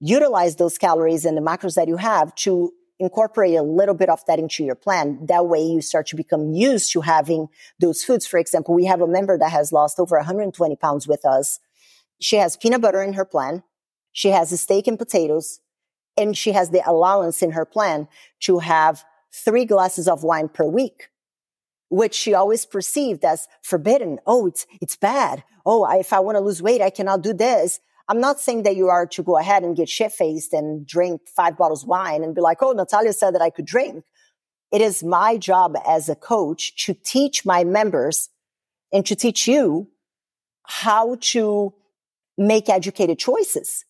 utilize 0.00 0.56
those 0.56 0.78
calories 0.78 1.24
and 1.24 1.36
the 1.36 1.42
macros 1.42 1.74
that 1.74 1.88
you 1.88 1.96
have 1.96 2.34
to 2.36 2.72
incorporate 3.00 3.56
a 3.56 3.62
little 3.62 3.94
bit 3.94 4.10
of 4.10 4.24
that 4.26 4.38
into 4.38 4.62
your 4.62 4.74
plan. 4.74 5.18
That 5.26 5.46
way 5.46 5.62
you 5.62 5.80
start 5.80 6.06
to 6.08 6.16
become 6.16 6.52
used 6.52 6.92
to 6.92 7.00
having 7.00 7.48
those 7.80 8.04
foods. 8.04 8.26
For 8.26 8.38
example, 8.38 8.74
we 8.74 8.84
have 8.84 9.00
a 9.00 9.08
member 9.08 9.38
that 9.38 9.50
has 9.50 9.72
lost 9.72 9.98
over 9.98 10.16
120 10.16 10.76
pounds 10.76 11.08
with 11.08 11.24
us. 11.24 11.58
She 12.20 12.36
has 12.36 12.56
peanut 12.56 12.82
butter 12.82 13.02
in 13.02 13.14
her 13.14 13.24
plan. 13.24 13.62
She 14.12 14.28
has 14.28 14.52
a 14.52 14.56
steak 14.58 14.86
and 14.86 14.98
potatoes 14.98 15.60
and 16.16 16.36
she 16.36 16.52
has 16.52 16.70
the 16.70 16.88
allowance 16.88 17.42
in 17.42 17.52
her 17.52 17.64
plan 17.64 18.06
to 18.40 18.58
have 18.58 19.04
three 19.32 19.64
glasses 19.64 20.06
of 20.06 20.22
wine 20.22 20.48
per 20.48 20.64
week, 20.64 21.08
which 21.88 22.14
she 22.14 22.34
always 22.34 22.66
perceived 22.66 23.24
as 23.24 23.48
forbidden. 23.62 24.18
Oh, 24.26 24.46
it's, 24.46 24.66
it's 24.80 24.96
bad. 24.96 25.42
Oh, 25.64 25.84
I, 25.84 25.96
if 25.96 26.12
I 26.12 26.20
want 26.20 26.36
to 26.36 26.40
lose 26.40 26.60
weight, 26.60 26.82
I 26.82 26.90
cannot 26.90 27.22
do 27.22 27.32
this. 27.32 27.80
I'm 28.10 28.20
not 28.20 28.40
saying 28.40 28.64
that 28.64 28.74
you 28.74 28.88
are 28.88 29.06
to 29.06 29.22
go 29.22 29.38
ahead 29.38 29.62
and 29.62 29.76
get 29.76 29.88
shit 29.88 30.10
faced 30.10 30.52
and 30.52 30.84
drink 30.84 31.28
five 31.28 31.56
bottles 31.56 31.84
of 31.84 31.88
wine 31.88 32.24
and 32.24 32.34
be 32.34 32.40
like, 32.40 32.60
oh, 32.60 32.74
Nathalia 32.74 33.14
said 33.14 33.36
that 33.36 33.40
I 33.40 33.50
could 33.50 33.66
drink. 33.66 34.02
It 34.72 34.80
is 34.80 35.04
my 35.04 35.36
job 35.36 35.76
as 35.86 36.08
a 36.08 36.16
coach 36.16 36.84
to 36.86 36.94
teach 36.94 37.46
my 37.46 37.62
members 37.62 38.28
and 38.92 39.06
to 39.06 39.14
teach 39.14 39.46
you 39.46 39.90
how 40.64 41.18
to 41.20 41.72
make 42.36 42.68
educated 42.68 43.20
choices. 43.20 43.84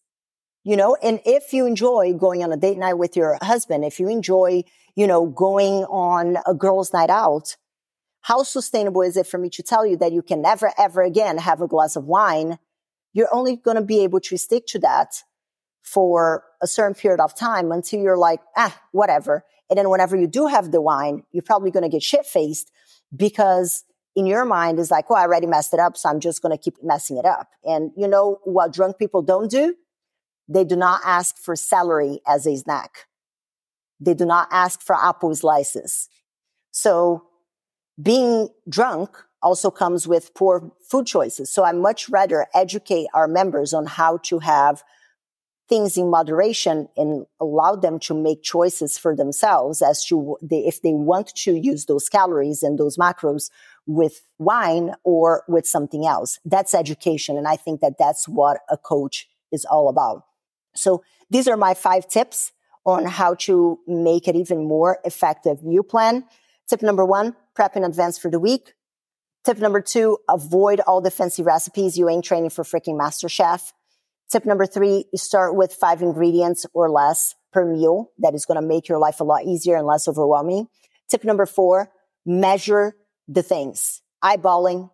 You 0.64 0.76
know, 0.76 0.98
and 1.02 1.20
if 1.24 1.54
you 1.54 1.64
enjoy 1.64 2.12
going 2.12 2.44
on 2.44 2.52
a 2.52 2.58
date 2.58 2.76
night 2.76 2.98
with 2.98 3.16
your 3.16 3.38
husband, 3.40 3.86
if 3.86 3.98
you 3.98 4.08
enjoy, 4.08 4.64
you 4.96 5.06
know, 5.06 5.24
going 5.24 5.84
on 5.84 6.36
a 6.46 6.52
girls' 6.52 6.92
night 6.92 7.08
out, 7.08 7.56
how 8.20 8.42
sustainable 8.42 9.00
is 9.00 9.16
it 9.16 9.26
for 9.26 9.38
me 9.38 9.48
to 9.48 9.62
tell 9.62 9.86
you 9.86 9.96
that 9.96 10.12
you 10.12 10.20
can 10.20 10.42
never, 10.42 10.74
ever 10.76 11.00
again 11.00 11.38
have 11.38 11.62
a 11.62 11.66
glass 11.66 11.96
of 11.96 12.04
wine 12.04 12.58
you're 13.12 13.32
only 13.32 13.56
going 13.56 13.76
to 13.76 13.82
be 13.82 14.02
able 14.02 14.20
to 14.20 14.36
stick 14.36 14.66
to 14.68 14.78
that 14.80 15.22
for 15.82 16.44
a 16.62 16.66
certain 16.66 16.94
period 16.94 17.20
of 17.20 17.34
time 17.34 17.72
until 17.72 18.00
you're 18.00 18.18
like, 18.18 18.40
ah, 18.56 18.78
whatever. 18.92 19.44
And 19.68 19.78
then 19.78 19.88
whenever 19.88 20.16
you 20.16 20.26
do 20.26 20.46
have 20.46 20.72
the 20.72 20.80
wine, 20.80 21.24
you're 21.32 21.42
probably 21.42 21.70
going 21.70 21.82
to 21.82 21.88
get 21.88 22.02
shit 22.02 22.26
faced 22.26 22.70
because 23.14 23.84
in 24.16 24.26
your 24.26 24.44
mind 24.44 24.78
is 24.78 24.90
like, 24.90 25.06
oh, 25.08 25.14
I 25.14 25.22
already 25.22 25.46
messed 25.46 25.72
it 25.72 25.80
up. 25.80 25.96
So 25.96 26.08
I'm 26.08 26.20
just 26.20 26.42
going 26.42 26.56
to 26.56 26.62
keep 26.62 26.82
messing 26.82 27.16
it 27.16 27.24
up. 27.24 27.48
And 27.64 27.92
you 27.96 28.08
know 28.08 28.38
what 28.44 28.72
drunk 28.72 28.98
people 28.98 29.22
don't 29.22 29.50
do? 29.50 29.74
They 30.48 30.64
do 30.64 30.76
not 30.76 31.00
ask 31.04 31.38
for 31.38 31.54
celery 31.54 32.20
as 32.26 32.46
a 32.46 32.56
snack. 32.56 33.06
They 34.00 34.14
do 34.14 34.26
not 34.26 34.48
ask 34.50 34.80
for 34.80 34.96
apple 34.96 35.34
slices. 35.34 36.08
So 36.72 37.24
being 38.00 38.48
drunk 38.68 39.16
also 39.42 39.70
comes 39.70 40.06
with 40.06 40.34
poor 40.34 40.72
food 40.82 41.06
choices. 41.06 41.50
So 41.50 41.64
I 41.64 41.72
much 41.72 42.08
rather 42.08 42.46
educate 42.54 43.06
our 43.14 43.26
members 43.28 43.72
on 43.72 43.86
how 43.86 44.18
to 44.24 44.40
have 44.40 44.82
things 45.68 45.96
in 45.96 46.10
moderation 46.10 46.88
and 46.96 47.26
allow 47.40 47.76
them 47.76 48.00
to 48.00 48.12
make 48.12 48.42
choices 48.42 48.98
for 48.98 49.14
themselves 49.14 49.80
as 49.80 50.04
to 50.04 50.36
they, 50.42 50.58
if 50.66 50.82
they 50.82 50.92
want 50.92 51.28
to 51.36 51.54
use 51.54 51.86
those 51.86 52.08
calories 52.08 52.62
and 52.62 52.76
those 52.76 52.96
macros 52.96 53.50
with 53.86 54.22
wine 54.38 54.92
or 55.04 55.44
with 55.48 55.66
something 55.66 56.04
else. 56.06 56.38
That's 56.44 56.74
education. 56.74 57.38
And 57.38 57.46
I 57.46 57.56
think 57.56 57.80
that 57.80 57.98
that's 57.98 58.28
what 58.28 58.58
a 58.68 58.76
coach 58.76 59.28
is 59.52 59.64
all 59.64 59.88
about. 59.88 60.24
So 60.74 61.02
these 61.30 61.46
are 61.46 61.56
my 61.56 61.74
five 61.74 62.08
tips 62.08 62.52
on 62.84 63.04
how 63.04 63.34
to 63.34 63.78
make 63.86 64.26
it 64.26 64.34
even 64.34 64.66
more 64.66 64.98
effective 65.04 65.62
meal 65.62 65.84
plan. 65.84 66.24
Tip 66.68 66.82
number 66.82 67.04
one, 67.04 67.36
prep 67.54 67.76
in 67.76 67.84
advance 67.84 68.18
for 68.18 68.30
the 68.30 68.40
week. 68.40 68.74
Tip 69.44 69.58
number 69.58 69.80
two, 69.80 70.18
avoid 70.28 70.80
all 70.80 71.00
the 71.00 71.10
fancy 71.10 71.42
recipes. 71.42 71.96
You 71.96 72.08
ain't 72.08 72.24
training 72.24 72.50
for 72.50 72.62
freaking 72.62 72.98
master 72.98 73.28
chef. 73.28 73.72
Tip 74.30 74.44
number 74.44 74.66
three, 74.66 75.06
start 75.14 75.56
with 75.56 75.72
five 75.72 76.02
ingredients 76.02 76.66
or 76.74 76.90
less 76.90 77.34
per 77.52 77.64
meal. 77.64 78.10
That 78.18 78.34
is 78.34 78.44
going 78.44 78.60
to 78.60 78.66
make 78.66 78.88
your 78.88 78.98
life 78.98 79.20
a 79.20 79.24
lot 79.24 79.44
easier 79.44 79.76
and 79.76 79.86
less 79.86 80.06
overwhelming. 80.06 80.68
Tip 81.08 81.24
number 81.24 81.46
four, 81.46 81.90
measure 82.24 82.94
the 83.26 83.42
things. 83.42 84.02
Eyeballing 84.22 84.90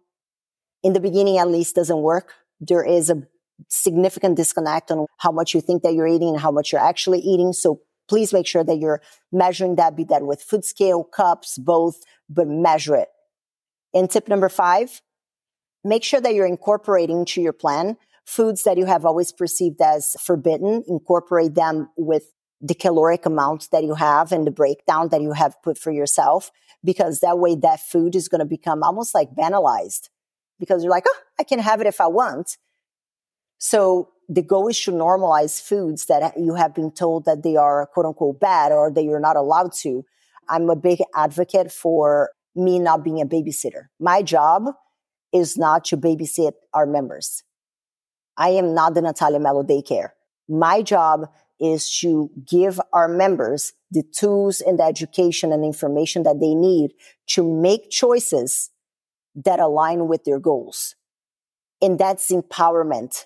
in 0.82 0.92
the 0.92 1.00
beginning 1.00 1.38
at 1.38 1.48
least 1.48 1.74
doesn't 1.74 2.00
work. 2.00 2.32
There 2.60 2.84
is 2.84 3.10
a 3.10 3.22
significant 3.68 4.36
disconnect 4.36 4.90
on 4.90 5.06
how 5.18 5.32
much 5.32 5.54
you 5.54 5.60
think 5.60 5.82
that 5.82 5.94
you're 5.94 6.06
eating 6.06 6.30
and 6.30 6.40
how 6.40 6.52
much 6.52 6.72
you're 6.72 6.80
actually 6.80 7.18
eating. 7.18 7.52
So 7.52 7.80
please 8.08 8.32
make 8.32 8.46
sure 8.46 8.62
that 8.62 8.78
you're 8.78 9.02
measuring 9.32 9.76
that, 9.76 9.96
be 9.96 10.04
that 10.04 10.22
with 10.22 10.40
food 10.40 10.64
scale, 10.64 11.02
cups, 11.02 11.58
both, 11.58 11.96
but 12.28 12.46
measure 12.46 12.94
it. 12.94 13.08
And 13.94 14.10
tip 14.10 14.28
number 14.28 14.48
five, 14.48 15.00
make 15.84 16.04
sure 16.04 16.20
that 16.20 16.34
you're 16.34 16.46
incorporating 16.46 17.24
to 17.26 17.40
your 17.40 17.52
plan 17.52 17.96
foods 18.26 18.64
that 18.64 18.76
you 18.76 18.84
have 18.86 19.04
always 19.04 19.32
perceived 19.32 19.80
as 19.80 20.16
forbidden. 20.20 20.82
Incorporate 20.88 21.54
them 21.54 21.88
with 21.96 22.32
the 22.60 22.74
caloric 22.74 23.24
amount 23.24 23.70
that 23.70 23.84
you 23.84 23.94
have 23.94 24.32
and 24.32 24.46
the 24.46 24.50
breakdown 24.50 25.08
that 25.10 25.22
you 25.22 25.32
have 25.32 25.54
put 25.62 25.78
for 25.78 25.92
yourself, 25.92 26.50
because 26.84 27.20
that 27.20 27.38
way 27.38 27.54
that 27.54 27.80
food 27.80 28.14
is 28.16 28.28
going 28.28 28.40
to 28.40 28.44
become 28.46 28.82
almost 28.82 29.14
like 29.14 29.30
banalized 29.34 30.08
because 30.58 30.82
you're 30.82 30.90
like, 30.90 31.04
oh, 31.06 31.20
I 31.38 31.44
can 31.44 31.58
have 31.58 31.80
it 31.80 31.86
if 31.86 32.00
I 32.00 32.06
want. 32.06 32.56
So 33.58 34.10
the 34.28 34.42
goal 34.42 34.68
is 34.68 34.80
to 34.82 34.90
normalize 34.90 35.60
foods 35.60 36.06
that 36.06 36.38
you 36.38 36.54
have 36.54 36.74
been 36.74 36.90
told 36.90 37.26
that 37.26 37.42
they 37.42 37.56
are 37.56 37.86
quote 37.86 38.06
unquote 38.06 38.40
bad 38.40 38.72
or 38.72 38.90
that 38.90 39.04
you're 39.04 39.20
not 39.20 39.36
allowed 39.36 39.72
to. 39.82 40.04
I'm 40.48 40.68
a 40.70 40.76
big 40.76 41.00
advocate 41.14 41.70
for 41.70 42.30
me 42.56 42.78
not 42.78 43.04
being 43.04 43.20
a 43.20 43.26
babysitter. 43.26 43.86
My 44.00 44.22
job 44.22 44.64
is 45.32 45.56
not 45.56 45.84
to 45.86 45.96
babysit 45.96 46.52
our 46.72 46.86
members. 46.86 47.42
I 48.36 48.50
am 48.50 48.74
not 48.74 48.94
the 48.94 49.00
Nathalia 49.00 49.40
Mello 49.40 49.62
daycare. 49.62 50.10
My 50.48 50.82
job 50.82 51.28
is 51.58 51.98
to 52.00 52.30
give 52.46 52.80
our 52.92 53.08
members 53.08 53.72
the 53.90 54.02
tools 54.02 54.60
and 54.60 54.78
the 54.78 54.84
education 54.84 55.52
and 55.52 55.64
information 55.64 56.22
that 56.24 56.40
they 56.40 56.54
need 56.54 56.92
to 57.28 57.42
make 57.42 57.90
choices 57.90 58.70
that 59.34 59.58
align 59.58 60.08
with 60.08 60.24
their 60.24 60.38
goals. 60.38 60.94
And 61.80 61.98
that's 61.98 62.30
empowerment 62.30 63.24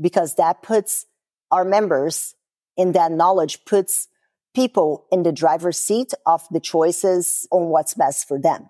because 0.00 0.36
that 0.36 0.62
puts 0.62 1.06
our 1.50 1.64
members 1.64 2.34
in 2.76 2.92
that 2.92 3.10
knowledge 3.12 3.64
puts 3.64 4.08
people 4.58 5.06
in 5.12 5.22
the 5.22 5.30
driver's 5.30 5.78
seat 5.78 6.12
of 6.26 6.42
the 6.50 6.58
choices 6.58 7.46
on 7.52 7.66
what's 7.66 7.94
best 7.94 8.26
for 8.26 8.40
them. 8.40 8.68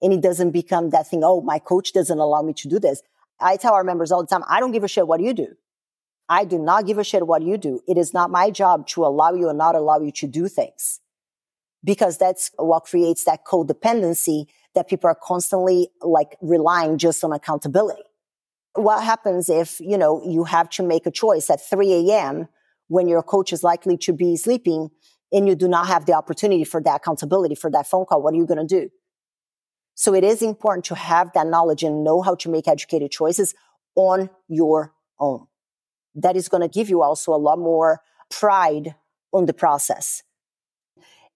And 0.00 0.12
it 0.12 0.20
doesn't 0.20 0.52
become 0.52 0.90
that 0.90 1.08
thing, 1.08 1.22
oh, 1.24 1.40
my 1.40 1.58
coach 1.58 1.92
doesn't 1.92 2.16
allow 2.16 2.40
me 2.42 2.52
to 2.52 2.68
do 2.68 2.78
this. 2.78 3.02
I 3.40 3.56
tell 3.56 3.74
our 3.74 3.82
members 3.82 4.12
all 4.12 4.20
the 4.20 4.28
time, 4.28 4.44
I 4.48 4.60
don't 4.60 4.70
give 4.70 4.84
a 4.84 4.88
shit 4.88 5.08
what 5.08 5.20
you 5.20 5.34
do. 5.34 5.48
I 6.28 6.44
do 6.44 6.56
not 6.60 6.86
give 6.86 6.98
a 6.98 7.04
shit 7.04 7.26
what 7.26 7.42
you 7.42 7.58
do. 7.58 7.80
It 7.88 7.98
is 7.98 8.14
not 8.14 8.30
my 8.30 8.48
job 8.50 8.86
to 8.88 9.04
allow 9.04 9.32
you 9.34 9.48
or 9.48 9.54
not 9.54 9.74
allow 9.74 9.98
you 9.98 10.12
to 10.12 10.28
do 10.28 10.46
things 10.46 11.00
because 11.82 12.16
that's 12.16 12.52
what 12.56 12.84
creates 12.84 13.24
that 13.24 13.44
codependency 13.44 14.46
that 14.76 14.88
people 14.88 15.10
are 15.10 15.18
constantly 15.20 15.88
like 16.00 16.36
relying 16.40 16.96
just 16.96 17.24
on 17.24 17.32
accountability. 17.32 18.04
What 18.74 19.02
happens 19.02 19.48
if, 19.48 19.80
you 19.80 19.98
know, 19.98 20.22
you 20.24 20.44
have 20.44 20.70
to 20.70 20.84
make 20.84 21.06
a 21.06 21.10
choice 21.10 21.50
at 21.50 21.60
3 21.60 21.92
a.m 21.92 22.48
when 22.88 23.08
your 23.08 23.22
coach 23.22 23.52
is 23.52 23.62
likely 23.62 23.96
to 23.98 24.12
be 24.12 24.36
sleeping 24.36 24.90
and 25.32 25.48
you 25.48 25.54
do 25.54 25.68
not 25.68 25.86
have 25.88 26.06
the 26.06 26.12
opportunity 26.12 26.64
for 26.64 26.80
that 26.82 26.96
accountability 26.96 27.54
for 27.54 27.70
that 27.70 27.86
phone 27.86 28.04
call, 28.06 28.22
what 28.22 28.34
are 28.34 28.36
you 28.36 28.46
going 28.46 28.66
to 28.66 28.80
do? 28.80 28.90
So 29.94 30.14
it 30.14 30.22
is 30.22 30.42
important 30.42 30.84
to 30.86 30.94
have 30.94 31.32
that 31.34 31.46
knowledge 31.46 31.82
and 31.82 32.04
know 32.04 32.20
how 32.22 32.34
to 32.36 32.50
make 32.50 32.68
educated 32.68 33.10
choices 33.10 33.54
on 33.94 34.30
your 34.46 34.92
own. 35.18 35.46
That 36.14 36.36
is 36.36 36.48
going 36.48 36.60
to 36.60 36.68
give 36.68 36.90
you 36.90 37.02
also 37.02 37.32
a 37.32 37.36
lot 37.36 37.58
more 37.58 38.02
pride 38.30 38.94
on 39.32 39.46
the 39.46 39.54
process. 39.54 40.22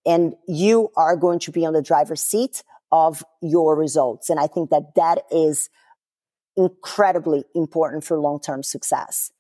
And 0.07 0.35
you 0.47 0.91
are 0.97 1.17
going 1.17 1.39
to 1.41 1.51
be 1.51 1.67
on 1.67 1.73
the 1.73 1.83
driver's 1.83 2.23
seat 2.23 2.63
of 2.93 3.25
your 3.43 3.77
results. 3.77 4.31
And 4.31 4.39
I 4.39 4.47
think 4.47 4.71
that 4.71 4.95
that 4.97 5.25
is 5.31 5.69
incredibly 6.57 7.45
important 7.55 8.05
for 8.05 8.19
long-term 8.19 8.63
success. 8.63 9.31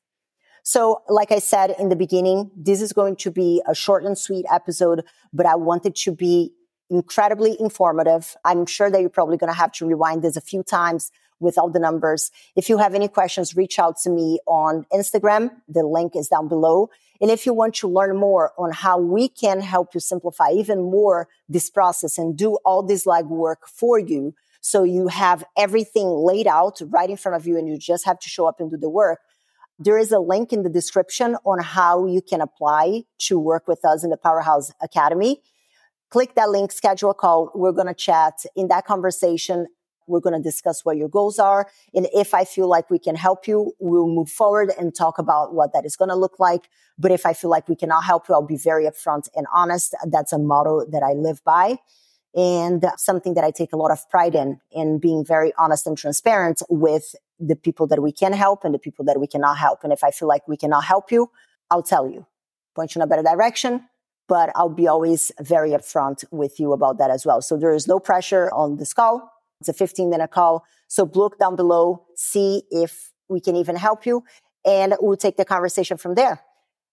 So, 0.63 1.03
like 1.09 1.33
I 1.33 1.39
said 1.39 1.75
in 1.79 1.89
the 1.89 1.97
beginning, 1.97 2.51
this 2.57 2.81
is 2.81 2.93
going 2.93 3.17
to 3.17 3.31
be 3.31 3.63
a 3.67 3.75
short 3.75 4.05
and 4.05 4.17
sweet 4.17 4.47
episode, 4.51 5.05
but 5.33 5.47
I 5.47 5.57
want 5.57 5.87
it 5.87 5.95
to 5.97 6.13
be 6.13 6.53
incredibly 6.91 7.57
informative. 7.59 8.37
I'm 8.45 8.67
sure 8.67 8.91
that 8.91 9.01
you're 9.01 9.11
probably 9.11 9.37
going 9.37 9.53
to 9.53 9.59
have 9.59 9.73
to 9.73 9.87
rewind 9.87 10.23
this 10.23 10.37
a 10.37 10.41
few 10.41 10.63
times 10.63 11.11
with 11.39 11.57
all 11.57 11.71
the 11.71 11.79
numbers. 11.79 12.31
If 12.55 12.69
you 12.69 12.79
have 12.79 12.95
any 12.95 13.09
questions, 13.09 13.57
reach 13.57 13.79
out 13.79 13.97
to 14.03 14.11
me 14.11 14.39
on 14.47 14.85
Instagram. 14.93 15.51
The 15.69 15.83
link 15.83 16.15
is 16.15 16.29
down 16.29 16.49
below. 16.49 16.91
And 17.21 17.31
if 17.31 17.47
you 17.47 17.53
want 17.53 17.75
to 17.77 17.89
learn 17.89 18.17
more 18.17 18.53
on 18.59 18.73
how 18.73 18.99
we 18.99 19.29
can 19.29 19.61
help 19.61 19.95
you 19.95 20.01
simplify 20.01 20.51
even 20.51 20.83
more 20.83 21.29
this 21.49 21.71
process 21.71 22.19
and 22.19 22.37
do 22.37 22.57
all 22.65 22.83
this 22.83 23.07
legwork 23.07 23.67
for 23.67 23.99
you, 23.99 24.35
so 24.61 24.85
you 24.85 25.09
have 25.09 25.45
everything 25.57 26.07
laid 26.07 26.47
out 26.47 26.81
right 26.89 27.09
in 27.09 27.17
front 27.17 27.37
of 27.37 27.47
you 27.47 27.57
and 27.57 27.67
you 27.67 27.79
just 27.79 28.05
have 28.05 28.19
to 28.21 28.29
show 28.29 28.47
up 28.47 28.61
and 28.61 28.71
do 28.71 28.77
the 28.77 28.91
work, 28.91 29.21
there 29.83 29.97
is 29.97 30.13
a 30.13 30.19
link 30.19 30.53
in 30.53 30.63
the 30.63 30.69
description 30.69 31.37
on 31.47 31.59
how 31.63 32.05
you 32.05 32.21
can 32.21 32.43
apply 32.43 33.05
to 33.21 33.39
work 33.39 33.67
with 33.67 33.83
us 33.83 34.05
in 34.05 34.11
the 34.11 34.19
Powerhouse 34.19 34.73
Academy. 34.83 35.41
click 36.11 36.35
that 36.35 36.51
link, 36.51 36.73
schedule 36.73 37.11
a 37.11 37.15
call. 37.15 37.51
We're 37.55 37.73
going 37.73 37.87
to 37.87 37.95
chat 37.95 38.35
in 38.57 38.67
that 38.69 38.85
conversation. 38.85 39.69
We're 40.09 40.21
going 40.21 40.35
to 40.35 40.43
discuss 40.43 40.85
what 40.85 40.97
your 40.97 41.09
goals 41.09 41.39
are. 41.39 41.71
And 41.95 42.09
if 42.13 42.35
I 42.35 42.45
feel 42.45 42.69
like 42.69 42.91
we 42.91 42.99
can 42.99 43.15
help 43.15 43.47
you, 43.47 43.73
we'll 43.79 44.09
move 44.09 44.29
forward 44.29 44.73
and 44.77 44.93
talk 44.93 45.19
about 45.19 45.55
what 45.55 45.73
that 45.73 45.87
is 45.87 45.95
going 45.95 46.09
to 46.09 46.17
look 46.17 46.41
like. 46.41 46.69
But 46.99 47.13
if 47.13 47.25
I 47.25 47.33
feel 47.33 47.49
like 47.49 47.69
we 47.69 47.77
cannot 47.77 48.03
help 48.05 48.29
you, 48.29 48.35
I'll 48.35 48.43
be 48.43 48.57
very 48.57 48.87
upfront 48.87 49.29
and 49.37 49.47
honest. 49.55 49.95
That's 50.05 50.33
a 50.33 50.39
motto 50.39 50.85
that 50.91 51.05
I 51.05 51.13
live 51.13 51.43
by 51.45 51.79
and 52.35 52.85
something 52.97 53.35
that 53.35 53.45
I 53.45 53.51
take 53.51 53.73
a 53.73 53.77
lot 53.77 53.91
of 53.91 54.09
pride 54.09 54.35
in, 54.35 54.61
in 54.71 54.99
being 54.99 55.25
very 55.25 55.53
honest 55.59 55.87
and 55.87 55.99
transparent 55.99 56.63
with 56.69 57.15
the 57.39 57.57
people 57.57 57.87
that 57.89 58.03
we 58.03 58.13
can 58.13 58.33
help 58.33 58.65
and 58.65 58.75
the 58.75 58.79
people 58.79 59.05
that 59.07 59.19
we 59.19 59.27
cannot 59.27 59.59
help. 59.59 59.83
And 59.83 59.93
if 59.93 60.05
I 60.05 60.11
feel 60.11 60.29
like 60.29 60.47
we 60.47 60.57
cannot 60.57 60.85
help 60.85 61.11
you, 61.11 61.31
I'll 61.71 61.83
tell 61.83 62.09
you, 62.09 62.27
point 62.75 62.95
you 62.95 63.01
in 63.01 63.03
a 63.03 63.07
better 63.07 63.23
direction, 63.23 63.85
but 64.29 64.51
I'll 64.55 64.69
be 64.69 64.87
always 64.87 65.33
very 65.41 65.71
upfront 65.71 66.25
with 66.31 66.61
you 66.61 66.73
about 66.73 66.99
that 66.99 67.11
as 67.11 67.27
well. 67.27 67.43
So 67.43 67.57
there 67.57 67.75
is 67.75 67.89
no 67.89 67.99
pressure 67.99 68.51
on 68.53 68.77
this 68.77 68.93
call. 68.93 69.33
It's 69.61 69.69
a 69.69 69.73
15 69.73 70.09
minute 70.09 70.31
call. 70.31 70.65
So 70.89 71.11
look 71.15 71.39
down 71.39 71.57
below, 71.57 72.07
see 72.15 72.63
if 72.71 73.13
we 73.29 73.41
can 73.41 73.57
even 73.57 73.77
help 73.77 74.07
you 74.07 74.25
and 74.65 74.95
we'll 75.01 75.17
take 75.17 75.37
the 75.37 75.45
conversation 75.45 75.97
from 75.97 76.15
there. 76.15 76.41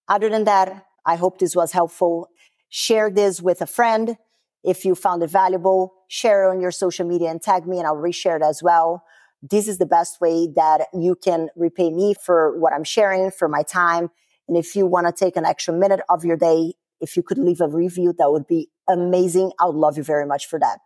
Other 0.08 0.28
than 0.28 0.44
that, 0.44 0.86
I 1.04 1.16
hope 1.16 1.38
this 1.38 1.54
was 1.54 1.72
helpful. 1.72 2.28
Share 2.68 3.10
this 3.10 3.40
with 3.40 3.60
a 3.60 3.66
friend 3.66 4.16
if 4.64 4.84
you 4.84 4.94
found 4.94 5.22
it 5.22 5.30
valuable, 5.30 5.94
share 6.08 6.44
it 6.44 6.50
on 6.50 6.60
your 6.60 6.70
social 6.70 7.06
media 7.06 7.30
and 7.30 7.40
tag 7.40 7.66
me 7.66 7.78
and 7.78 7.86
I'll 7.86 7.96
reshare 7.96 8.36
it 8.36 8.42
as 8.42 8.62
well. 8.62 9.04
This 9.42 9.68
is 9.68 9.78
the 9.78 9.86
best 9.86 10.20
way 10.20 10.48
that 10.56 10.86
you 10.92 11.14
can 11.14 11.48
repay 11.54 11.90
me 11.90 12.14
for 12.14 12.58
what 12.58 12.72
I'm 12.72 12.84
sharing, 12.84 13.30
for 13.30 13.48
my 13.48 13.62
time. 13.62 14.10
And 14.48 14.56
if 14.56 14.74
you 14.74 14.86
want 14.86 15.06
to 15.06 15.12
take 15.12 15.36
an 15.36 15.44
extra 15.44 15.72
minute 15.72 16.00
of 16.08 16.24
your 16.24 16.36
day, 16.36 16.74
if 17.00 17.16
you 17.16 17.22
could 17.22 17.38
leave 17.38 17.60
a 17.60 17.68
review, 17.68 18.14
that 18.18 18.30
would 18.32 18.46
be 18.46 18.68
amazing. 18.88 19.52
I 19.60 19.66
would 19.66 19.76
love 19.76 19.96
you 19.96 20.02
very 20.02 20.26
much 20.26 20.46
for 20.46 20.58
that. 20.58 20.80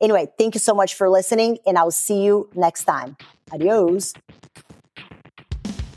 Anyway, 0.00 0.26
thank 0.36 0.54
you 0.54 0.60
so 0.60 0.74
much 0.74 0.94
for 0.94 1.08
listening 1.08 1.58
and 1.66 1.78
I'll 1.78 1.90
see 1.90 2.22
you 2.22 2.50
next 2.54 2.84
time. 2.84 3.16
Adios. 3.52 4.12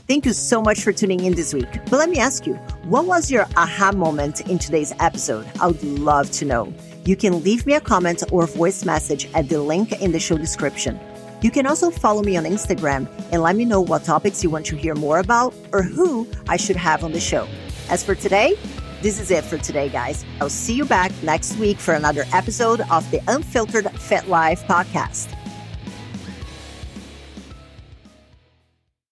Thank 0.08 0.26
you 0.26 0.32
so 0.32 0.60
much 0.62 0.82
for 0.82 0.92
tuning 0.92 1.24
in 1.24 1.34
this 1.34 1.52
week. 1.52 1.70
But 1.84 1.92
let 1.92 2.08
me 2.08 2.18
ask 2.18 2.46
you, 2.46 2.54
what 2.84 3.04
was 3.04 3.30
your 3.30 3.46
aha 3.56 3.92
moment 3.92 4.40
in 4.48 4.58
today's 4.58 4.92
episode? 4.98 5.46
I 5.60 5.68
would 5.68 5.82
love 5.84 6.30
to 6.32 6.44
know. 6.44 6.74
You 7.10 7.16
can 7.16 7.42
leave 7.42 7.66
me 7.66 7.74
a 7.74 7.80
comment 7.80 8.22
or 8.30 8.46
voice 8.46 8.84
message 8.84 9.28
at 9.34 9.48
the 9.48 9.60
link 9.60 10.00
in 10.00 10.12
the 10.12 10.20
show 10.20 10.38
description. 10.38 10.96
You 11.42 11.50
can 11.50 11.66
also 11.66 11.90
follow 11.90 12.22
me 12.22 12.36
on 12.36 12.44
Instagram 12.44 13.10
and 13.32 13.42
let 13.42 13.56
me 13.56 13.64
know 13.64 13.80
what 13.80 14.04
topics 14.04 14.44
you 14.44 14.48
want 14.48 14.64
to 14.66 14.76
hear 14.76 14.94
more 14.94 15.18
about 15.18 15.52
or 15.72 15.82
who 15.82 16.28
I 16.48 16.56
should 16.56 16.76
have 16.76 17.02
on 17.02 17.10
the 17.10 17.18
show. 17.18 17.48
As 17.88 18.04
for 18.04 18.14
today, 18.14 18.56
this 19.02 19.18
is 19.18 19.32
it 19.32 19.42
for 19.42 19.58
today, 19.58 19.88
guys. 19.88 20.24
I'll 20.40 20.48
see 20.48 20.74
you 20.74 20.84
back 20.84 21.10
next 21.24 21.56
week 21.56 21.78
for 21.78 21.94
another 21.94 22.26
episode 22.32 22.82
of 22.92 23.10
the 23.10 23.20
Unfiltered 23.26 23.90
Fit 24.00 24.28
Life 24.28 24.62
podcast. 24.68 25.34